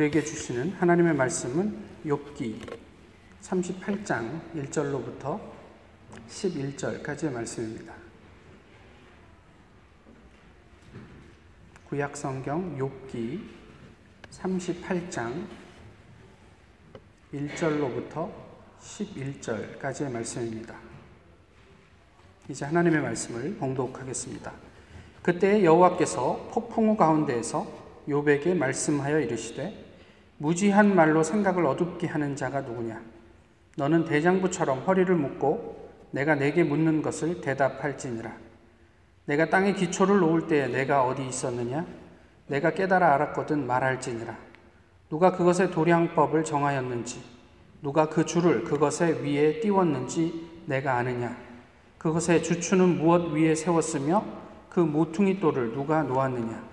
우리에게 0.00 0.24
주시는 0.24 0.70
하나님의 0.78 1.14
말씀은 1.14 1.76
욥기 2.06 2.78
38장 3.42 4.40
1절로부터 4.54 5.38
11절까지의 6.26 7.30
말씀입니다. 7.30 7.92
구약 11.88 12.16
성경 12.16 12.78
욥기 12.78 13.42
38장 14.30 15.46
1절로부터 17.34 18.30
11절까지의 18.80 20.10
말씀입니다. 20.10 20.76
이제 22.48 22.64
하나님의 22.64 23.02
말씀을 23.02 23.56
봉독하겠습니다. 23.56 24.50
그때 25.22 25.62
여호와께서 25.62 26.48
폭풍우 26.52 26.96
가운데에서 26.96 27.66
욥에게 28.08 28.56
말씀하여 28.56 29.20
이르시되 29.20 29.89
무지한 30.42 30.94
말로 30.94 31.22
생각을 31.22 31.66
어둡게 31.66 32.06
하는 32.06 32.34
자가 32.34 32.62
누구냐? 32.62 32.98
너는 33.76 34.06
대장부처럼 34.06 34.80
허리를 34.80 35.14
묶고 35.14 35.90
내가 36.12 36.34
내게 36.34 36.64
묻는 36.64 37.02
것을 37.02 37.42
대답할지니라. 37.42 38.32
내가 39.26 39.50
땅에 39.50 39.74
기초를 39.74 40.20
놓을 40.20 40.46
때에 40.46 40.68
내가 40.68 41.04
어디 41.04 41.26
있었느냐? 41.26 41.84
내가 42.46 42.70
깨달아 42.70 43.16
알았거든 43.16 43.66
말할지니라. 43.66 44.34
누가 45.10 45.32
그것의 45.32 45.72
도량법을 45.72 46.42
정하였는지 46.44 47.22
누가 47.82 48.08
그 48.08 48.24
줄을 48.24 48.64
그것의 48.64 49.22
위에 49.22 49.60
띄웠는지 49.60 50.62
내가 50.64 50.96
아느냐? 50.96 51.36
그것의 51.98 52.42
주추는 52.42 52.96
무엇 52.96 53.30
위에 53.30 53.54
세웠으며 53.54 54.24
그 54.70 54.80
모퉁이 54.80 55.38
돌을 55.38 55.74
누가 55.74 56.02
놓았느냐? 56.02 56.64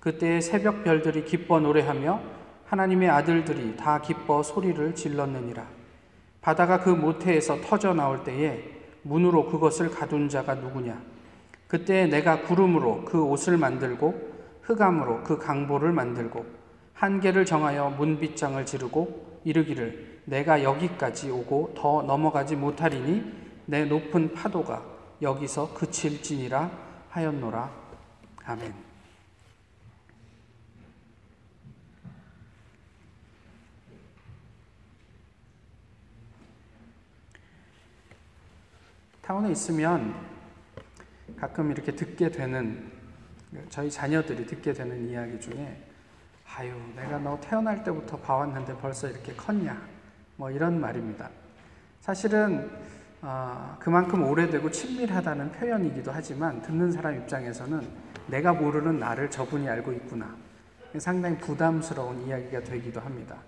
그때 0.00 0.40
새벽 0.40 0.82
별들이 0.82 1.26
기뻐 1.26 1.60
노래하며 1.60 2.41
하나님의 2.72 3.10
아들들이 3.10 3.76
다 3.76 4.00
기뻐 4.00 4.42
소리를 4.42 4.94
질렀느니라. 4.94 5.66
바다가 6.40 6.80
그 6.80 6.88
모태에서 6.88 7.60
터져 7.60 7.92
나올 7.92 8.24
때에 8.24 8.64
문으로 9.02 9.44
그것을 9.50 9.90
가둔 9.90 10.30
자가 10.30 10.54
누구냐? 10.54 10.98
그때 11.68 12.06
내가 12.06 12.40
구름으로 12.40 13.04
그 13.04 13.22
옷을 13.22 13.58
만들고 13.58 14.32
흑암으로 14.62 15.22
그 15.22 15.36
강보를 15.36 15.92
만들고 15.92 16.46
한계를 16.94 17.44
정하여 17.44 17.90
문빗장을 17.90 18.64
지르고 18.64 19.40
이르기를 19.44 20.22
내가 20.24 20.62
여기까지 20.62 21.30
오고 21.30 21.74
더 21.76 22.00
넘어가지 22.02 22.56
못하리니 22.56 23.22
내 23.66 23.84
높은 23.84 24.32
파도가 24.32 24.82
여기서 25.20 25.74
그칠지니라 25.74 26.70
하였노라. 27.10 27.70
아멘. 28.46 28.91
타운에 39.32 39.50
있으면 39.50 40.14
가끔 41.38 41.70
이렇게 41.70 41.92
듣게 41.92 42.30
되는 42.30 42.92
저희 43.70 43.90
자녀들이 43.90 44.44
듣게 44.44 44.74
되는 44.74 45.08
이야기 45.08 45.40
중에 45.40 45.82
아유 46.54 46.74
내가 46.94 47.18
너 47.18 47.40
태어날 47.40 47.82
때부터 47.82 48.18
봐왔는데 48.18 48.76
벌써 48.76 49.08
이렇게 49.08 49.32
컸냐 49.32 49.80
뭐 50.36 50.50
이런 50.50 50.78
말입니다. 50.78 51.30
사실은 52.02 52.70
어, 53.22 53.74
그만큼 53.80 54.22
오래되고 54.22 54.70
친밀하다는 54.70 55.52
표현이기도 55.52 56.12
하지만 56.12 56.60
듣는 56.60 56.92
사람 56.92 57.16
입장에서는 57.16 57.88
내가 58.26 58.52
모르는 58.52 58.98
나를 58.98 59.30
저분이 59.30 59.66
알고 59.66 59.92
있구나 59.92 60.36
상당히 60.98 61.38
부담스러운 61.38 62.26
이야기가 62.26 62.64
되기도 62.64 63.00
합니다. 63.00 63.38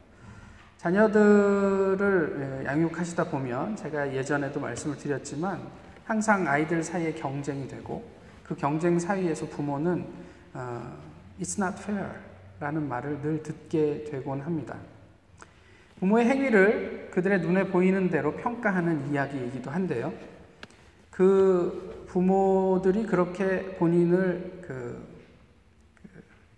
자녀들을 0.85 2.61
예, 2.61 2.67
양육하시다 2.67 3.31
보면 3.31 3.75
제가 3.75 4.15
예전에도 4.15 4.61
말씀을 4.61 4.99
드렸지만 4.99 5.63
항상 6.05 6.47
아이들 6.47 6.83
사이에 6.83 7.15
경쟁이 7.15 7.67
되고 7.67 8.05
그 8.43 8.55
경쟁 8.55 8.99
사이에서 8.99 9.47
부모는 9.47 10.05
어, 10.53 10.93
It's 11.41 11.59
not 11.59 11.83
fair 11.83 12.11
라는 12.61 12.87
말을 12.87 13.23
늘 13.23 13.43
듣게 13.43 14.05
되곤 14.11 14.43
합니다. 14.43 14.77
부모의 16.01 16.27
행위를 16.27 17.09
그들의 17.13 17.41
눈에 17.41 17.69
보이는 17.69 18.11
대로 18.11 18.35
평가하는 18.37 19.11
이야기이기도 19.11 19.71
한데요. 19.71 20.13
그 21.11 22.05
부모들이 22.09 23.07
그렇게 23.07 23.75
본인을 23.77 24.61
그, 24.61 25.03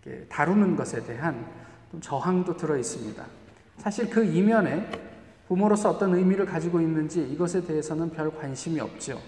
그 0.02 0.26
다루는 0.28 0.74
것에 0.74 1.04
대한 1.04 1.46
저항도 2.00 2.56
들어 2.56 2.76
있습니다. 2.76 3.24
사실 3.78 4.10
그 4.10 4.24
이면에 4.24 4.88
부모로서 5.48 5.90
어떤 5.90 6.14
의미를 6.14 6.44
가지고 6.44 6.80
있는지 6.80 7.22
이것에 7.22 7.64
대해서는 7.64 8.10
별 8.10 8.36
관심이 8.36 8.80
없죠. 8.80 9.20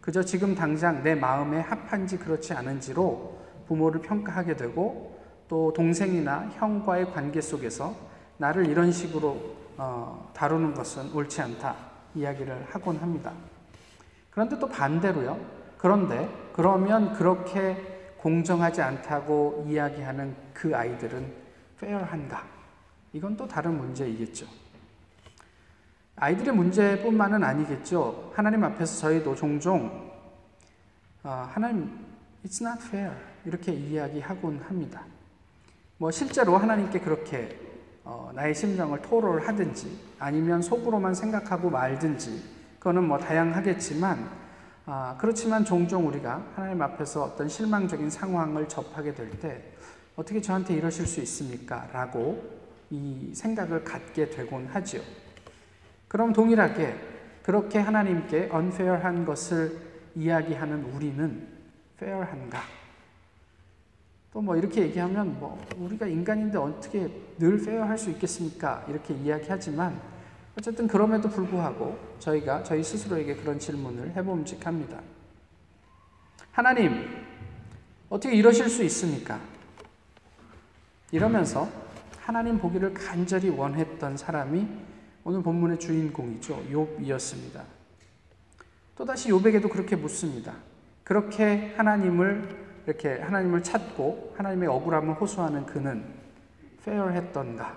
그저 0.00 0.22
지금 0.22 0.54
당장 0.54 1.02
내 1.02 1.14
마음에 1.14 1.60
합한지 1.60 2.18
그렇지 2.18 2.52
않은지로 2.54 3.38
부모를 3.68 4.00
평가하게 4.00 4.56
되고 4.56 5.18
또 5.46 5.72
동생이나 5.72 6.50
형과의 6.54 7.12
관계 7.12 7.40
속에서 7.40 7.94
나를 8.38 8.66
이런 8.66 8.90
식으로 8.90 9.56
어, 9.76 10.30
다루는 10.34 10.74
것은 10.74 11.12
옳지 11.12 11.40
않다 11.42 11.76
이야기를 12.14 12.66
하곤 12.70 12.96
합니다. 12.96 13.32
그런데 14.30 14.58
또 14.58 14.68
반대로요. 14.68 15.38
그런데 15.78 16.28
그러면 16.52 17.12
그렇게 17.12 17.76
공정하지 18.18 18.82
않다고 18.82 19.64
이야기하는 19.68 20.34
그 20.52 20.74
아이들은 20.76 21.32
페어한가? 21.78 22.59
이건 23.12 23.36
또 23.36 23.46
다른 23.46 23.76
문제이겠죠. 23.76 24.46
아이들의 26.16 26.54
문제뿐만은 26.54 27.42
아니겠죠. 27.42 28.32
하나님 28.34 28.62
앞에서 28.64 29.00
저희도 29.00 29.34
종종 29.34 30.10
어, 31.22 31.48
하나님 31.52 31.90
it's 32.44 32.64
not 32.64 32.82
fair 32.86 33.12
이렇게 33.44 33.72
이야기하곤 33.72 34.60
합니다. 34.68 35.04
뭐 35.98 36.10
실제로 36.10 36.56
하나님께 36.56 37.00
그렇게 37.00 37.58
어, 38.04 38.30
나의 38.34 38.54
심정을 38.54 39.02
토로를 39.02 39.46
하든지 39.48 39.98
아니면 40.18 40.62
속으로만 40.62 41.14
생각하고 41.14 41.70
말든지 41.70 42.42
그거는 42.78 43.04
뭐 43.06 43.18
다양하겠지만 43.18 44.40
아, 44.86 45.16
그렇지만 45.18 45.64
종종 45.64 46.06
우리가 46.08 46.42
하나님 46.56 46.80
앞에서 46.82 47.22
어떤 47.24 47.48
실망적인 47.48 48.10
상황을 48.10 48.68
접하게 48.68 49.14
될 49.14 49.30
때 49.40 49.62
어떻게 50.16 50.40
저한테 50.40 50.74
이러실 50.74 51.06
수 51.06 51.20
있습니까? 51.20 51.88
라고 51.92 52.59
이 52.90 53.30
생각을 53.34 53.84
갖게 53.84 54.28
되곤 54.30 54.66
하지요. 54.66 55.00
그럼 56.08 56.32
동일하게 56.32 56.94
그렇게 57.42 57.78
하나님께 57.78 58.50
unfair한 58.52 59.24
것을 59.24 59.78
이야기하는 60.14 60.84
우리는 60.84 61.48
fair한가? 61.96 62.60
또 64.32 64.40
뭐 64.42 64.56
이렇게 64.56 64.82
얘기하면 64.82 65.38
뭐 65.40 65.60
우리가 65.76 66.06
인간인데 66.06 66.56
어떻게 66.56 67.08
늘 67.38 67.54
fair할 67.54 67.98
수 67.98 68.10
있겠습니까? 68.10 68.84
이렇게 68.88 69.12
이야기하지만 69.14 70.00
어쨌든 70.56 70.86
그럼에도 70.86 71.28
불구하고 71.28 71.98
저희가 72.18 72.62
저희 72.62 72.82
스스로에게 72.82 73.36
그런 73.36 73.58
질문을 73.58 74.14
해봄직합니다. 74.14 75.00
하나님, 76.52 77.24
어떻게 78.08 78.34
이러실 78.34 78.68
수 78.68 78.82
있습니까? 78.84 79.40
이러면서 81.12 81.68
하나님 82.20 82.58
보기를 82.58 82.94
간절히 82.94 83.48
원했던 83.48 84.16
사람이 84.16 84.68
오늘 85.24 85.42
본문의 85.42 85.78
주인공이죠. 85.78 86.62
욥이었습니다. 86.70 87.62
또다시 88.96 89.30
욥에게도 89.30 89.70
그렇게 89.70 89.96
묻습니다. 89.96 90.54
그렇게 91.02 91.74
하나님을 91.76 92.60
이렇게 92.86 93.20
하나님을 93.20 93.62
찾고 93.62 94.34
하나님의 94.36 94.68
억울함을 94.68 95.14
호소하는 95.14 95.66
그는 95.66 96.04
페어했던가? 96.84 97.76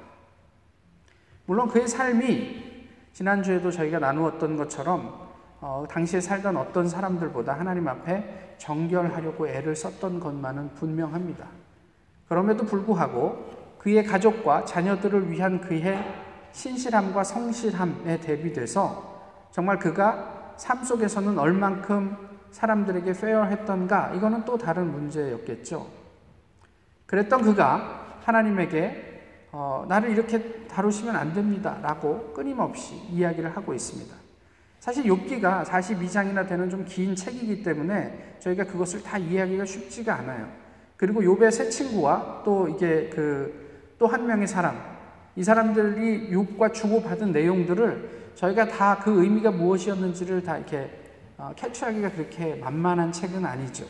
물론 1.46 1.68
그의 1.68 1.88
삶이 1.88 2.88
지난주에도 3.14 3.72
저희가 3.72 4.00
나누었던 4.00 4.58
것처럼 4.58 5.24
어, 5.62 5.86
당시에 5.90 6.20
살던 6.20 6.58
어떤 6.58 6.90
사람들보다 6.90 7.58
하나님 7.58 7.88
앞에 7.88 8.56
정결하려고 8.58 9.48
애를 9.48 9.76
썼던 9.76 10.20
것만은 10.20 10.74
분명합니다. 10.76 11.48
그럼에도 12.28 12.66
불구하고 12.66 13.63
그의 13.84 14.06
가족과 14.06 14.64
자녀들을 14.64 15.30
위한 15.30 15.60
그의 15.60 16.02
신실함과 16.54 17.26
성실함에 17.26 18.22
대비돼서 18.22 19.50
정말 19.52 19.78
그가 19.78 20.54
삶 20.56 20.86
속에서는 20.86 21.38
얼만큼 21.38 22.16
사람들에게 22.52 23.12
페어했던가 23.12 24.14
이거는 24.14 24.46
또 24.46 24.58
다른 24.58 24.90
문제였겠죠. 24.90 25.86
그랬던 27.08 27.42
그가 27.42 28.20
하나님에게 28.24 29.50
어, 29.52 29.86
나를 29.90 30.12
이렇게 30.12 30.66
다루시면 30.68 31.16
안 31.18 31.34
됩니다라고 31.34 32.32
끊임없이 32.34 32.96
이야기를 33.10 33.54
하고 33.56 33.74
있습니다. 33.74 34.16
사실 34.80 35.04
욥기가 35.04 35.66
42장이나 35.66 36.48
되는 36.48 36.70
좀 36.70 36.86
긴 36.86 37.16
책이기 37.16 37.64
때문에 37.64 38.38
저희가 38.40 38.64
그것을 38.64 39.04
다 39.04 39.18
이해하기가 39.18 39.66
쉽지가 39.66 40.16
않아요. 40.20 40.48
그리고 40.96 41.22
욥의 41.22 41.52
새 41.52 41.70
친구와 41.70 42.44
또 42.46 42.70
이게 42.70 43.10
그 43.10 43.63
또또한 44.04 44.28
명의 44.28 44.48
사람, 44.48 44.78
이 45.38 45.44
사람들이 45.44 46.30
욥과 46.30 46.74
주고받은 46.74 47.32
내용들을 47.32 48.34
저희가 48.36 48.68
다 48.68 49.00
그 49.02 49.24
의미가 49.24 49.52
무엇이었는지를 49.52 50.44
다 50.44 50.58
이렇게 50.58 50.90
어, 51.38 51.54
캐치하기가 51.56 52.12
그렇게 52.12 52.56
만만한 52.56 53.14
책은 53.14 53.46
아니죠. 53.46 53.86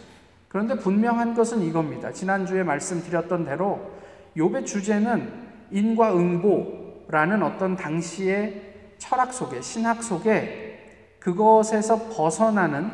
그런데 0.48 0.76
분명한 0.78 1.34
것은 1.34 1.62
이겁니다. 1.62 2.12
지난주에 2.12 2.62
말씀드렸던 2.62 3.46
대로 3.46 3.92
욥의 4.38 4.68
주제는 4.68 5.32
인과 5.72 6.16
응보라는 6.16 7.42
어떤 7.42 7.76
당시의 7.76 8.62
철학 9.00 9.34
속에 9.34 9.62
신학 9.62 10.04
속에 10.04 11.18
그것에서 11.20 12.10
벗어나는 12.10 12.92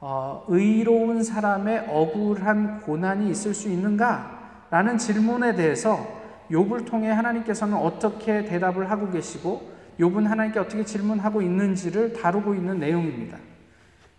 어, 0.00 0.44
의로운 0.48 1.22
사람의 1.22 1.86
억울한 1.88 2.82
고난이 2.82 3.30
있을 3.30 3.54
수 3.54 3.70
있는가? 3.70 4.66
라는 4.70 4.98
질문에 4.98 5.54
대해서 5.54 6.21
욥을 6.52 6.86
통해 6.86 7.10
하나님께서는 7.10 7.76
어떻게 7.76 8.44
대답을 8.44 8.90
하고 8.90 9.10
계시고 9.10 9.72
욥은 9.98 10.24
하나님께 10.24 10.58
어떻게 10.58 10.84
질문하고 10.84 11.42
있는지를 11.42 12.12
다루고 12.12 12.54
있는 12.54 12.78
내용입니다. 12.78 13.38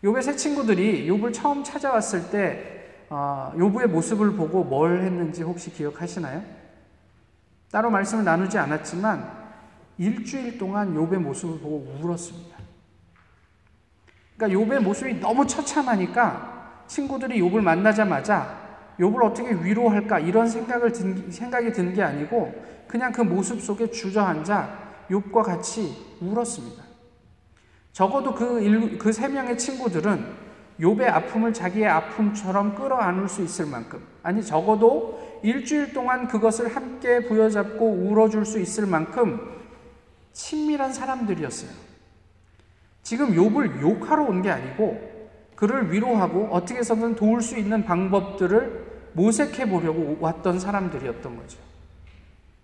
욥의 0.03 0.21
세 0.21 0.35
친구들이 0.35 1.07
욥을 1.07 1.33
처음 1.33 1.63
찾아왔을 1.63 2.31
때 2.31 3.05
어, 3.09 3.53
욥의 3.55 3.87
모습을 3.87 4.33
보고 4.33 4.63
뭘 4.63 5.01
했는지 5.01 5.43
혹시 5.43 5.71
기억하시나요? 5.71 6.43
따로 7.71 7.89
말씀을 7.89 8.23
나누지 8.23 8.57
않았지만 8.57 9.43
일주일 9.97 10.57
동안 10.57 10.95
욥의 10.95 11.17
모습을 11.17 11.59
보고 11.59 11.95
울었습니다. 12.01 12.57
그러니까 14.35 14.59
욥의 14.59 14.79
모습이 14.79 15.19
너무 15.19 15.45
처참하니까 15.45 16.83
친구들이 16.87 17.39
욥을 17.39 17.61
만나자마자 17.61 18.62
욥을 18.99 19.23
어떻게 19.23 19.51
위로할까 19.53 20.19
이런 20.19 20.47
생각을 20.47 20.91
든, 20.91 21.31
생각이 21.31 21.71
든 21.71 21.93
게 21.93 22.01
아니고 22.03 22.53
그냥 22.87 23.11
그 23.11 23.21
모습 23.21 23.61
속에 23.61 23.89
주저앉아 23.89 24.83
욥과 25.09 25.43
같이 25.43 25.95
울었습니다. 26.21 26.83
적어도 27.91 28.33
그세 28.33 29.27
그 29.27 29.33
명의 29.33 29.57
친구들은 29.57 30.43
욥의 30.79 31.03
아픔을 31.07 31.53
자기의 31.53 31.87
아픔처럼 31.87 32.75
끌어안을 32.75 33.29
수 33.29 33.43
있을 33.43 33.65
만큼 33.67 34.01
아니 34.23 34.43
적어도 34.43 35.39
일주일 35.43 35.93
동안 35.93 36.27
그것을 36.27 36.75
함께 36.75 37.19
부여잡고 37.27 37.85
울어줄 37.85 38.45
수 38.45 38.59
있을 38.59 38.87
만큼 38.87 39.39
친밀한 40.31 40.91
사람들이었어요. 40.93 41.69
지금 43.03 43.35
욥을 43.35 43.81
욕하러 43.81 44.23
온 44.23 44.41
게 44.41 44.49
아니고 44.49 45.12
그를 45.63 45.93
위로하고 45.93 46.49
어떻게 46.51 46.79
해서든 46.79 47.15
도울 47.15 47.41
수 47.41 47.57
있는 47.57 47.85
방법들을 47.85 49.11
모색해 49.13 49.69
보려고 49.69 50.17
왔던 50.19 50.59
사람들이었던 50.59 51.37
거죠. 51.37 51.57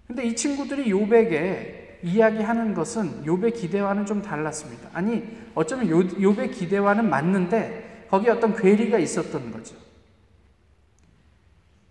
근데 0.06 0.26
이 0.26 0.36
친구들이 0.36 0.92
욥에게 0.92 2.04
이야기하는 2.04 2.74
것은 2.74 3.24
욥의 3.24 3.56
기대와는 3.56 4.06
좀 4.06 4.22
달랐습니다. 4.22 4.90
아니, 4.92 5.26
어쩌면 5.56 5.88
욥의 5.88 6.52
기대와는 6.52 7.10
맞는데 7.10 8.08
거기에 8.10 8.32
어떤 8.32 8.54
괴리가 8.54 9.00
있었던 9.00 9.50
거죠. 9.54 9.78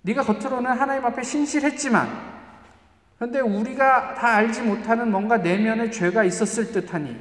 네가 0.03 0.25
겉으로는 0.25 0.71
하나님 0.73 1.07
앞에 1.07 1.23
신실했지만 1.23 2.07
그런데 3.17 3.41
우리가 3.41 4.13
다 4.15 4.35
알지 4.35 4.61
못하는 4.61 5.11
뭔가 5.11 5.39
내면의 5.39 5.91
죄가 5.91 6.25
있었을 6.25 6.71
듯하니 6.71 7.17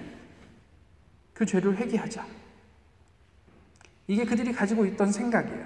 그 1.34 1.46
죄를 1.46 1.78
회개하자. 1.78 2.37
이게 4.08 4.26
그들이 4.26 4.54
가지고 4.54 4.86
있던 4.86 5.12
생각이에요. 5.12 5.66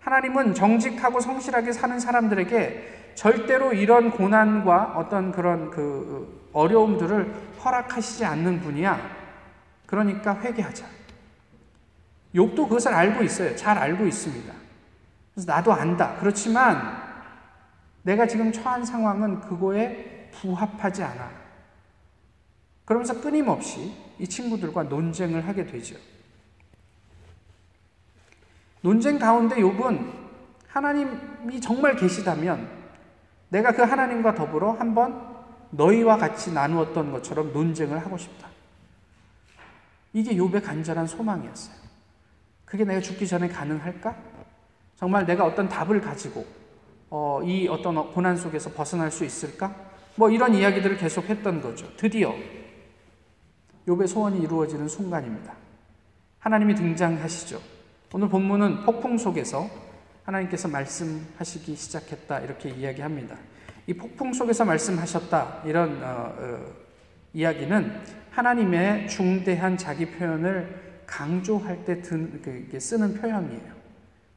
하나님은 0.00 0.54
정직하고 0.54 1.20
성실하게 1.20 1.72
사는 1.72 1.98
사람들에게 1.98 3.12
절대로 3.14 3.72
이런 3.72 4.10
고난과 4.10 4.94
어떤 4.96 5.32
그런 5.32 5.70
그 5.70 6.48
어려움들을 6.52 7.34
허락하시지 7.64 8.24
않는 8.24 8.60
분이야. 8.60 9.18
그러니까 9.86 10.38
회개하자. 10.38 10.86
욥도 12.34 12.56
그것을 12.68 12.94
알고 12.94 13.24
있어요. 13.24 13.56
잘 13.56 13.76
알고 13.78 14.06
있습니다. 14.06 14.54
그래서 15.34 15.52
나도 15.52 15.72
안다. 15.72 16.16
그렇지만 16.20 17.08
내가 18.02 18.26
지금 18.26 18.52
처한 18.52 18.84
상황은 18.84 19.40
그거에 19.40 20.30
부합하지 20.32 21.02
않아. 21.02 21.30
그러면서 22.84 23.20
끊임없이 23.20 23.94
이 24.18 24.26
친구들과 24.26 24.84
논쟁을 24.84 25.46
하게 25.46 25.66
되죠. 25.66 25.96
논쟁 28.80 29.18
가운데 29.18 29.56
욥은 29.56 30.12
하나님이 30.68 31.60
정말 31.60 31.96
계시다면 31.96 32.68
내가 33.48 33.72
그 33.72 33.82
하나님과 33.82 34.34
더불어 34.34 34.72
한번 34.72 35.36
너희와 35.70 36.16
같이 36.16 36.52
나누었던 36.52 37.12
것처럼 37.12 37.52
논쟁을 37.52 37.98
하고 37.98 38.16
싶다. 38.16 38.48
이게 40.12 40.34
욥의 40.34 40.62
간절한 40.64 41.06
소망이었어요. 41.06 41.76
그게 42.64 42.84
내가 42.84 43.00
죽기 43.00 43.26
전에 43.26 43.48
가능할까? 43.48 44.16
정말 44.96 45.26
내가 45.26 45.44
어떤 45.44 45.68
답을 45.68 46.00
가지고 46.00 46.44
어, 47.10 47.40
이 47.42 47.68
어떤 47.68 48.10
고난 48.12 48.36
속에서 48.36 48.70
벗어날 48.70 49.10
수 49.10 49.24
있을까? 49.24 49.74
뭐 50.16 50.28
이런 50.30 50.54
이야기들을 50.54 50.96
계속 50.96 51.28
했던 51.28 51.60
거죠. 51.60 51.88
드디어 51.96 52.34
욥의 53.86 54.06
소원이 54.06 54.40
이루어지는 54.40 54.88
순간입니다. 54.88 55.54
하나님이 56.40 56.74
등장하시죠. 56.74 57.77
오늘 58.14 58.30
본문은 58.30 58.84
폭풍 58.84 59.18
속에서 59.18 59.68
하나님께서 60.24 60.66
말씀하시기 60.66 61.76
시작했다 61.76 62.40
이렇게 62.40 62.70
이야기합니다. 62.70 63.36
이 63.86 63.92
폭풍 63.92 64.32
속에서 64.32 64.64
말씀하셨다 64.64 65.62
이런 65.66 66.02
어, 66.02 66.34
어, 66.38 66.72
이야기는 67.34 68.00
하나님의 68.30 69.08
중대한 69.08 69.76
자기 69.76 70.06
표현을 70.06 71.02
강조할 71.06 71.84
때 71.84 72.00
든, 72.00 72.40
그, 72.42 72.80
쓰는 72.80 73.14
표현이에요. 73.14 73.60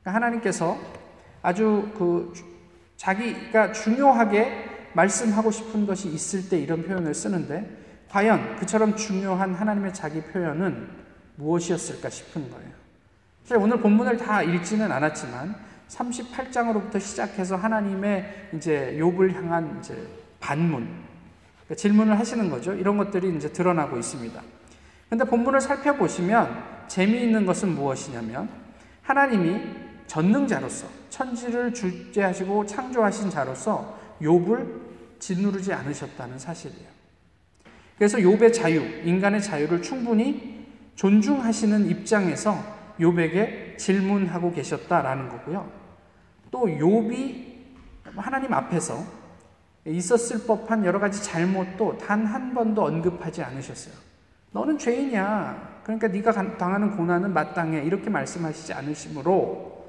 그러니까 0.02 0.14
하나님께서 0.14 0.78
아주 1.42 1.92
그 1.98 2.34
자기가 2.98 3.72
중요하게 3.72 4.90
말씀하고 4.94 5.50
싶은 5.50 5.86
것이 5.86 6.10
있을 6.10 6.50
때 6.50 6.60
이런 6.60 6.84
표현을 6.84 7.14
쓰는데 7.14 7.70
과연 8.10 8.58
그처럼 8.58 8.98
중요한 8.98 9.54
하나님의 9.54 9.94
자기 9.94 10.22
표현은 10.22 10.90
무엇이었을까 11.38 12.10
싶은 12.10 12.50
거예요. 12.52 12.81
오늘 13.58 13.80
본문을 13.80 14.18
다 14.18 14.42
읽지는 14.42 14.92
않았지만 14.92 15.56
38장으로부터 15.90 17.00
시작해서 17.00 17.56
하나님의 17.56 18.50
이제 18.56 18.98
욥을 19.00 19.34
향한 19.34 19.78
이제 19.80 20.08
반문 20.40 20.88
그러니까 21.66 21.76
질문을 21.76 22.18
하시는 22.18 22.50
거죠. 22.50 22.74
이런 22.74 22.98
것들이 22.98 23.36
이제 23.36 23.52
드러나고 23.52 23.98
있습니다. 23.98 24.42
근데 25.10 25.26
본문을 25.26 25.60
살펴보시면 25.60 26.64
재미있는 26.88 27.46
것은 27.46 27.76
무엇이냐면 27.76 28.50
하나님이 29.02 29.62
전능자로서 30.08 30.88
천지를 31.10 31.74
주재하시고 31.74 32.66
창조하신 32.66 33.30
자로서 33.30 34.00
욥을 34.22 35.20
짓누르지 35.20 35.74
않으셨다는 35.74 36.40
사실이에요. 36.40 36.90
그래서 37.98 38.18
욥의 38.18 38.54
자유, 38.54 38.82
인간의 39.06 39.42
자유를 39.42 39.82
충분히 39.82 40.66
존중하시는 40.96 41.90
입장에서 41.90 42.81
욥에게 43.02 43.78
질문하고 43.78 44.54
계셨다라는 44.54 45.30
거고요. 45.30 45.70
또 46.52 46.66
욥이 46.66 47.52
하나님 48.16 48.54
앞에서 48.54 49.04
있었을 49.86 50.46
법한 50.46 50.86
여러 50.86 51.00
가지 51.00 51.24
잘못도 51.24 51.98
단 51.98 52.26
한 52.26 52.54
번도 52.54 52.86
언급하지 52.86 53.42
않으셨어요. 53.42 53.94
너는 54.52 54.78
죄인이야. 54.78 55.82
그러니까 55.84 56.08
네가 56.10 56.32
당하는 56.58 56.96
고난은 56.96 57.34
마땅해. 57.34 57.84
이렇게 57.84 58.10
말씀하시지 58.10 58.74
않으시므로 58.74 59.88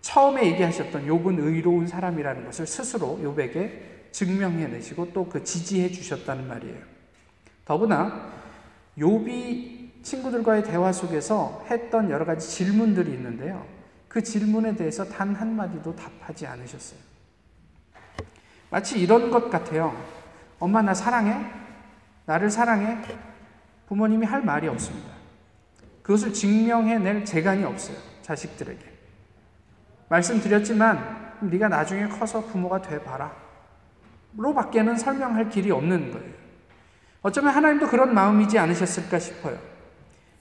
처음에 0.00 0.46
얘기하셨던 0.46 1.06
욥은 1.06 1.38
의로운 1.38 1.86
사람이라는 1.86 2.44
것을 2.46 2.66
스스로 2.66 3.18
욥에게 3.22 4.12
증명해내시고 4.12 5.12
또 5.12 5.28
그 5.28 5.44
지지해 5.44 5.90
주셨다는 5.90 6.48
말이에요. 6.48 6.78
더구나 7.64 8.32
욥이 8.98 9.77
친구들과의 10.08 10.64
대화 10.64 10.90
속에서 10.90 11.64
했던 11.70 12.10
여러 12.10 12.24
가지 12.24 12.48
질문들이 12.48 13.12
있는데요. 13.12 13.66
그 14.08 14.22
질문에 14.22 14.74
대해서 14.74 15.04
단 15.04 15.34
한마디도 15.34 15.94
답하지 15.94 16.46
않으셨어요. 16.46 16.98
마치 18.70 18.98
이런 18.98 19.30
것 19.30 19.50
같아요. 19.50 19.94
엄마, 20.58 20.80
나 20.80 20.94
사랑해? 20.94 21.44
나를 22.24 22.50
사랑해? 22.50 22.98
부모님이 23.86 24.24
할 24.26 24.42
말이 24.42 24.66
없습니다. 24.68 25.10
그것을 26.02 26.32
증명해낼 26.32 27.24
재간이 27.24 27.64
없어요. 27.64 27.96
자식들에게. 28.22 28.84
말씀드렸지만, 30.08 31.36
네가 31.40 31.68
나중에 31.68 32.08
커서 32.08 32.44
부모가 32.46 32.80
돼봐라. 32.80 33.34
로 34.36 34.54
밖에는 34.54 34.96
설명할 34.96 35.50
길이 35.50 35.70
없는 35.70 36.12
거예요. 36.12 36.34
어쩌면 37.22 37.54
하나님도 37.54 37.88
그런 37.88 38.14
마음이지 38.14 38.58
않으셨을까 38.58 39.18
싶어요. 39.18 39.77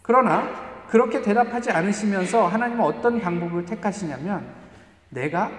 그러나 0.08 0.88
그렇게 0.88 1.22
대답하지 1.22 1.70
않으시면서 1.70 2.48
하나님은 2.48 2.82
어떤 2.82 3.20
방법을 3.20 3.66
택하시냐면 3.66 4.48
내가 5.10 5.52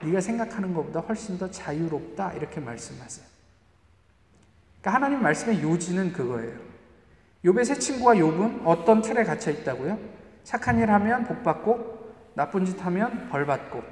네가 0.00 0.20
생각하는 0.20 0.72
것보다 0.72 1.00
훨씬 1.00 1.36
더 1.36 1.50
자유롭다 1.50 2.34
이렇게 2.34 2.60
말씀하세요. 2.60 3.26
그러니까 4.80 4.94
하나님 4.94 5.20
말씀의 5.20 5.62
요지는 5.62 6.12
그거예요. 6.12 6.56
욥의 7.44 7.64
세 7.64 7.74
친구와 7.74 8.14
욥은 8.14 8.62
어떤 8.64 9.02
틀에 9.02 9.24
갇혀 9.24 9.50
있다고요? 9.50 9.98
착한 10.44 10.78
일 10.78 10.90
하면 10.92 11.24
복 11.24 11.42
받고 11.42 12.14
나쁜 12.34 12.64
짓 12.64 12.80
하면 12.84 13.28
벌 13.30 13.46
받고. 13.46 13.82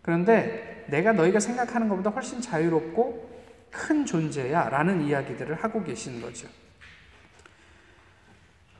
그런데 0.00 0.86
내가 0.88 1.12
너희가 1.12 1.38
생각하는 1.38 1.90
것보다 1.90 2.08
훨씬 2.08 2.40
자유롭고 2.40 3.30
큰 3.70 4.06
존재야 4.06 4.70
라는 4.70 5.02
이야기들을 5.02 5.54
하고 5.56 5.84
계시는 5.84 6.22
거죠. 6.22 6.48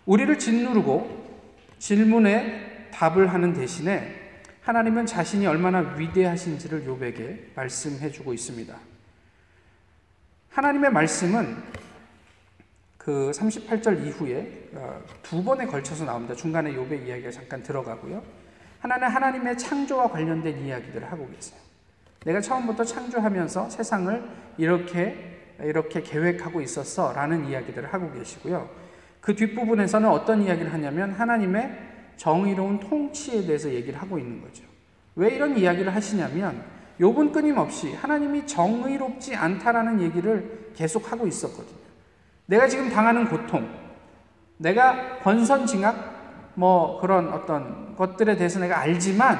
우리를 0.07 0.39
짓누르고 0.39 1.25
질문에 1.79 2.91
답을 2.93 3.33
하는 3.33 3.53
대신에 3.53 4.23
하나님은 4.63 5.07
자신이 5.07 5.47
얼마나 5.47 5.81
위대하신지를 5.97 6.85
욥에게 6.87 7.55
말씀해 7.55 8.11
주고 8.11 8.33
있습니다. 8.33 8.75
하나님의 10.51 10.91
말씀은 10.91 11.57
그 12.97 13.31
38절 13.35 14.07
이후에 14.07 14.71
어, 14.73 15.03
두 15.23 15.45
번에 15.45 15.67
걸쳐서 15.67 16.07
나옵니다. 16.07 16.35
중간에 16.35 16.73
욥의 16.73 17.07
이야기가 17.07 17.31
잠깐 17.31 17.63
들어가고요. 17.63 18.23
하나는 18.81 19.09
하나님의 19.09 19.59
창조와 19.59 20.11
관련된 20.11 20.65
이야기들을 20.65 21.11
하고 21.11 21.29
계세요. 21.31 21.61
내가 22.25 22.41
처음부터 22.41 22.85
창조하면서 22.85 23.69
세상을 23.69 24.23
이렇게 24.57 25.33
이렇게 25.61 26.03
계획하고 26.03 26.63
있었어라는 26.63 27.47
이야기들을 27.47 27.93
하고 27.93 28.11
계시고요. 28.13 28.84
그 29.25 29.35
뒷부분에서는 29.35 30.07
어떤 30.07 30.43
이야기를 30.43 30.71
하냐면 30.71 31.13
하나님의 31.13 31.79
정의로운 32.19 32.79
통치에 32.79 33.47
대해서 33.47 33.73
얘기를 33.73 33.99
하고 33.99 34.19
있는 34.19 34.43
거죠. 34.43 34.65
왜 35.17 35.35
이런 35.35 35.57
이야기를 35.57 35.95
하시냐면 35.95 36.63
욥은 37.01 37.33
끊임없이 37.33 37.95
하나님이 37.95 38.47
정의롭지 38.47 39.35
않다라는 39.35 40.03
얘기를 40.03 40.73
계속 40.77 41.11
하고 41.11 41.27
있었거든요. 41.27 41.79
내가 42.45 42.69
지금 42.69 42.91
당하는 42.91 43.27
고통, 43.27 43.67
내가 44.59 45.21
권선징악 45.21 46.53
뭐 46.53 47.01
그런 47.01 47.33
어떤 47.33 47.97
것들에 47.97 48.37
대해서 48.37 48.61
내가 48.61 48.79
알지만 48.81 49.39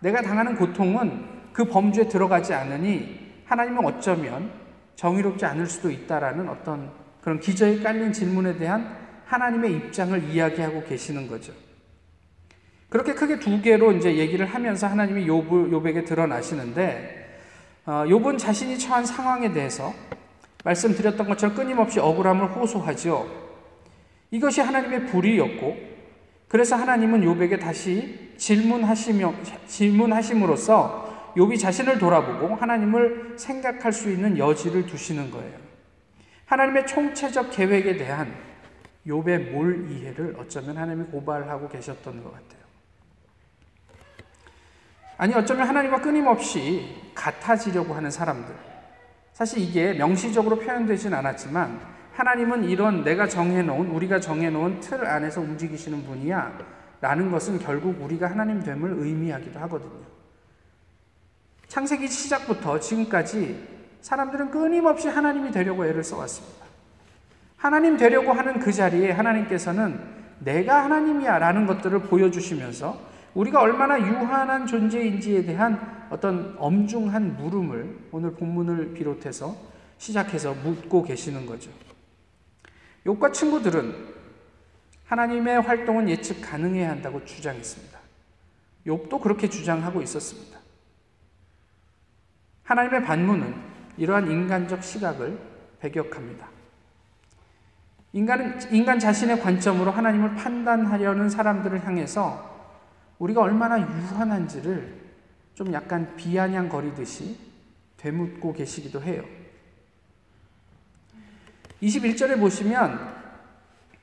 내가 0.00 0.20
당하는 0.20 0.56
고통은 0.56 1.24
그 1.54 1.64
범주에 1.64 2.06
들어가지 2.08 2.52
않으니 2.52 3.44
하나님은 3.46 3.82
어쩌면 3.82 4.50
정의롭지 4.94 5.46
않을 5.46 5.66
수도 5.66 5.90
있다라는 5.90 6.50
어떤 6.50 6.99
그런 7.20 7.40
기저에 7.40 7.80
깔린 7.80 8.12
질문에 8.12 8.56
대한 8.56 8.96
하나님의 9.26 9.72
입장을 9.72 10.30
이야기하고 10.30 10.84
계시는 10.84 11.28
거죠. 11.28 11.52
그렇게 12.88 13.14
크게 13.14 13.38
두 13.38 13.62
개로 13.62 13.92
이제 13.92 14.16
얘기를 14.16 14.44
하면서 14.44 14.88
하나님이 14.88 15.26
욥을 15.26 15.70
욥에게 15.70 16.04
드러나시는데 16.04 17.20
어, 17.86 18.04
욥은 18.06 18.38
자신이 18.38 18.78
처한 18.78 19.06
상황에 19.06 19.52
대해서 19.52 19.94
말씀드렸던 20.64 21.26
것처럼 21.28 21.54
끊임없이 21.54 22.00
억울함을 22.00 22.48
호소하죠. 22.48 23.28
이것이 24.32 24.60
하나님의 24.60 25.06
불의였고 25.06 25.76
그래서 26.48 26.74
하나님은 26.74 27.22
욥에게 27.22 27.60
다시 27.60 28.34
질문하시며 28.36 29.34
질문하심으로써 29.68 31.32
욥이 31.36 31.60
자신을 31.60 31.98
돌아보고 31.98 32.56
하나님을 32.56 33.34
생각할 33.36 33.92
수 33.92 34.10
있는 34.10 34.36
여지를 34.36 34.86
두시는 34.86 35.30
거예요. 35.30 35.69
하나님의 36.50 36.84
총체적 36.84 37.52
계획에 37.52 37.96
대한 37.96 38.34
욥의 39.06 39.52
몰 39.52 39.88
이해를 39.88 40.34
어쩌면 40.36 40.76
하나님이 40.76 41.06
고발하고 41.06 41.68
계셨던 41.68 42.24
것 42.24 42.32
같아요. 42.32 42.60
아니 45.16 45.32
어쩌면 45.32 45.68
하나님과 45.68 46.00
끊임없이 46.00 47.12
같아지려고 47.14 47.94
하는 47.94 48.10
사람들. 48.10 48.52
사실 49.32 49.60
이게 49.60 49.92
명시적으로 49.92 50.58
표현되진 50.58 51.14
않았지만 51.14 51.80
하나님은 52.14 52.64
이런 52.64 53.04
내가 53.04 53.28
정해놓은 53.28 53.86
우리가 53.86 54.18
정해놓은 54.18 54.80
틀 54.80 55.06
안에서 55.06 55.40
움직이시는 55.40 56.04
분이야 56.04 56.58
라는 57.00 57.30
것은 57.30 57.60
결국 57.60 58.02
우리가 58.02 58.28
하나님 58.28 58.60
됨을 58.60 58.94
의미하기도 58.98 59.56
하거든요. 59.60 60.02
창세기 61.68 62.08
시작부터 62.08 62.80
지금까지 62.80 63.79
사람들은 64.02 64.50
끊임없이 64.50 65.08
하나님이 65.08 65.50
되려고 65.50 65.84
애를 65.86 66.02
써왔습니다. 66.02 66.66
하나님 67.56 67.96
되려고 67.96 68.32
하는 68.32 68.58
그 68.58 68.72
자리에 68.72 69.10
하나님께서는 69.10 70.00
내가 70.38 70.84
하나님이야 70.84 71.38
라는 71.38 71.66
것들을 71.66 72.00
보여주시면서 72.04 72.98
우리가 73.34 73.60
얼마나 73.60 73.98
유한한 74.00 74.66
존재인지에 74.66 75.44
대한 75.44 76.06
어떤 76.10 76.54
엄중한 76.58 77.36
물음을 77.36 77.98
오늘 78.12 78.32
본문을 78.32 78.94
비롯해서 78.94 79.54
시작해서 79.98 80.54
묻고 80.54 81.04
계시는 81.04 81.46
거죠. 81.46 81.70
욕과 83.06 83.32
친구들은 83.32 83.94
하나님의 85.04 85.60
활동은 85.60 86.08
예측 86.08 86.40
가능해야 86.40 86.90
한다고 86.90 87.24
주장했습니다. 87.24 87.98
욥도 88.86 89.20
그렇게 89.20 89.48
주장하고 89.48 90.00
있었습니다. 90.02 90.58
하나님의 92.64 93.04
반문은 93.04 93.69
이러한 94.00 94.30
인간적 94.30 94.82
시각을 94.82 95.38
배격합니다. 95.78 96.48
인간은 98.14 98.72
인간 98.72 98.98
자신의 98.98 99.40
관점으로 99.40 99.90
하나님을 99.90 100.36
판단하려는 100.36 101.28
사람들을 101.28 101.84
향해서 101.86 102.48
우리가 103.18 103.42
얼마나 103.42 103.78
유한한지를 103.78 105.00
좀 105.54 105.70
약간 105.74 106.16
비아냥거리듯이 106.16 107.38
되묻고 107.98 108.54
계시기도 108.54 109.02
해요. 109.02 109.22
21절에 111.82 112.40
보시면 112.40 113.20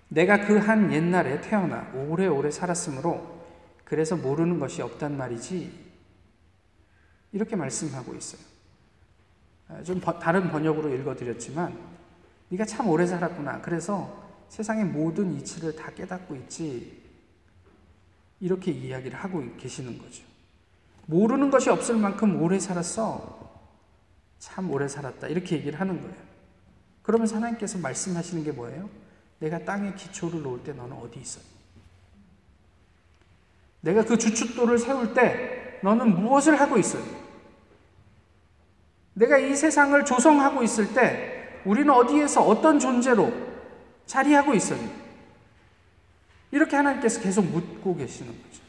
내가 0.10 0.46
그 0.46 0.60
한 0.60 0.94
옛날에 0.94 1.42
태어나 1.42 1.92
오래오래 1.96 2.52
살았으므로 2.52 3.36
그래서 3.84 4.16
모르는 4.16 4.60
것이 4.60 4.84
없단 4.84 5.18
말이지. 5.18 5.88
이렇게 7.32 7.56
말씀하고 7.56 8.14
있어요. 8.14 8.57
아, 9.70 9.84
좀 9.84 10.00
다른 10.00 10.50
번역으로 10.52 10.94
읽어드렸지만 10.96 11.78
네가 12.50 12.66
참 12.66 12.88
오래 12.88 13.06
살았구나. 13.06 13.62
그래서 13.62 14.26
세상의 14.50 14.86
모든 14.86 15.34
이치를 15.36 15.76
다 15.76 15.92
깨닫고 15.92 16.36
있지. 16.36 17.06
이렇게 18.40 18.72
이야기를 18.72 19.18
하고 19.18 19.44
계시는 19.58 19.98
거죠. 19.98 20.24
모르는 21.08 21.50
것이 21.50 21.70
없을 21.70 21.98
만큼 21.98 22.42
오래 22.42 22.60
살았어. 22.60 23.38
참 24.40 24.70
오래 24.72 24.88
살았다. 24.88 25.28
이렇게 25.28 25.58
얘기를 25.58 25.80
하는 25.80 26.00
거예요. 26.02 26.16
그러면서 27.02 27.38
하나님께서 27.38 27.80
말씀하시는 27.80 28.44
게 28.44 28.52
뭐예요? 28.52 28.90
내가 29.40 29.60
땅에 29.60 29.94
기초를 29.94 30.42
놓을 30.42 30.64
때 30.64 30.74
너는 30.74 30.94
어디 30.98 31.20
있었니? 31.20 31.46
내가 33.82 34.04
그 34.04 34.18
주춧돌을 34.18 34.78
세울 34.78 35.14
때 35.14 35.80
너는 35.84 36.16
무엇을 36.22 36.60
하고 36.60 36.78
있었니? 36.78 37.27
내가 39.18 39.40
이 39.40 39.56
세상을 39.56 40.06
조성하고 40.06 40.62
있을 40.62 40.94
때 40.94 41.62
우리는 41.66 41.92
어디에서 41.92 42.44
어떤 42.44 42.78
존재로 42.78 43.34
자리하고 44.06 44.54
있었니? 44.54 44.90
이렇게 46.52 46.76
하나님께서 46.76 47.20
계속 47.22 47.44
묻고 47.46 47.96
계시는 47.96 48.32
거죠. 48.32 48.62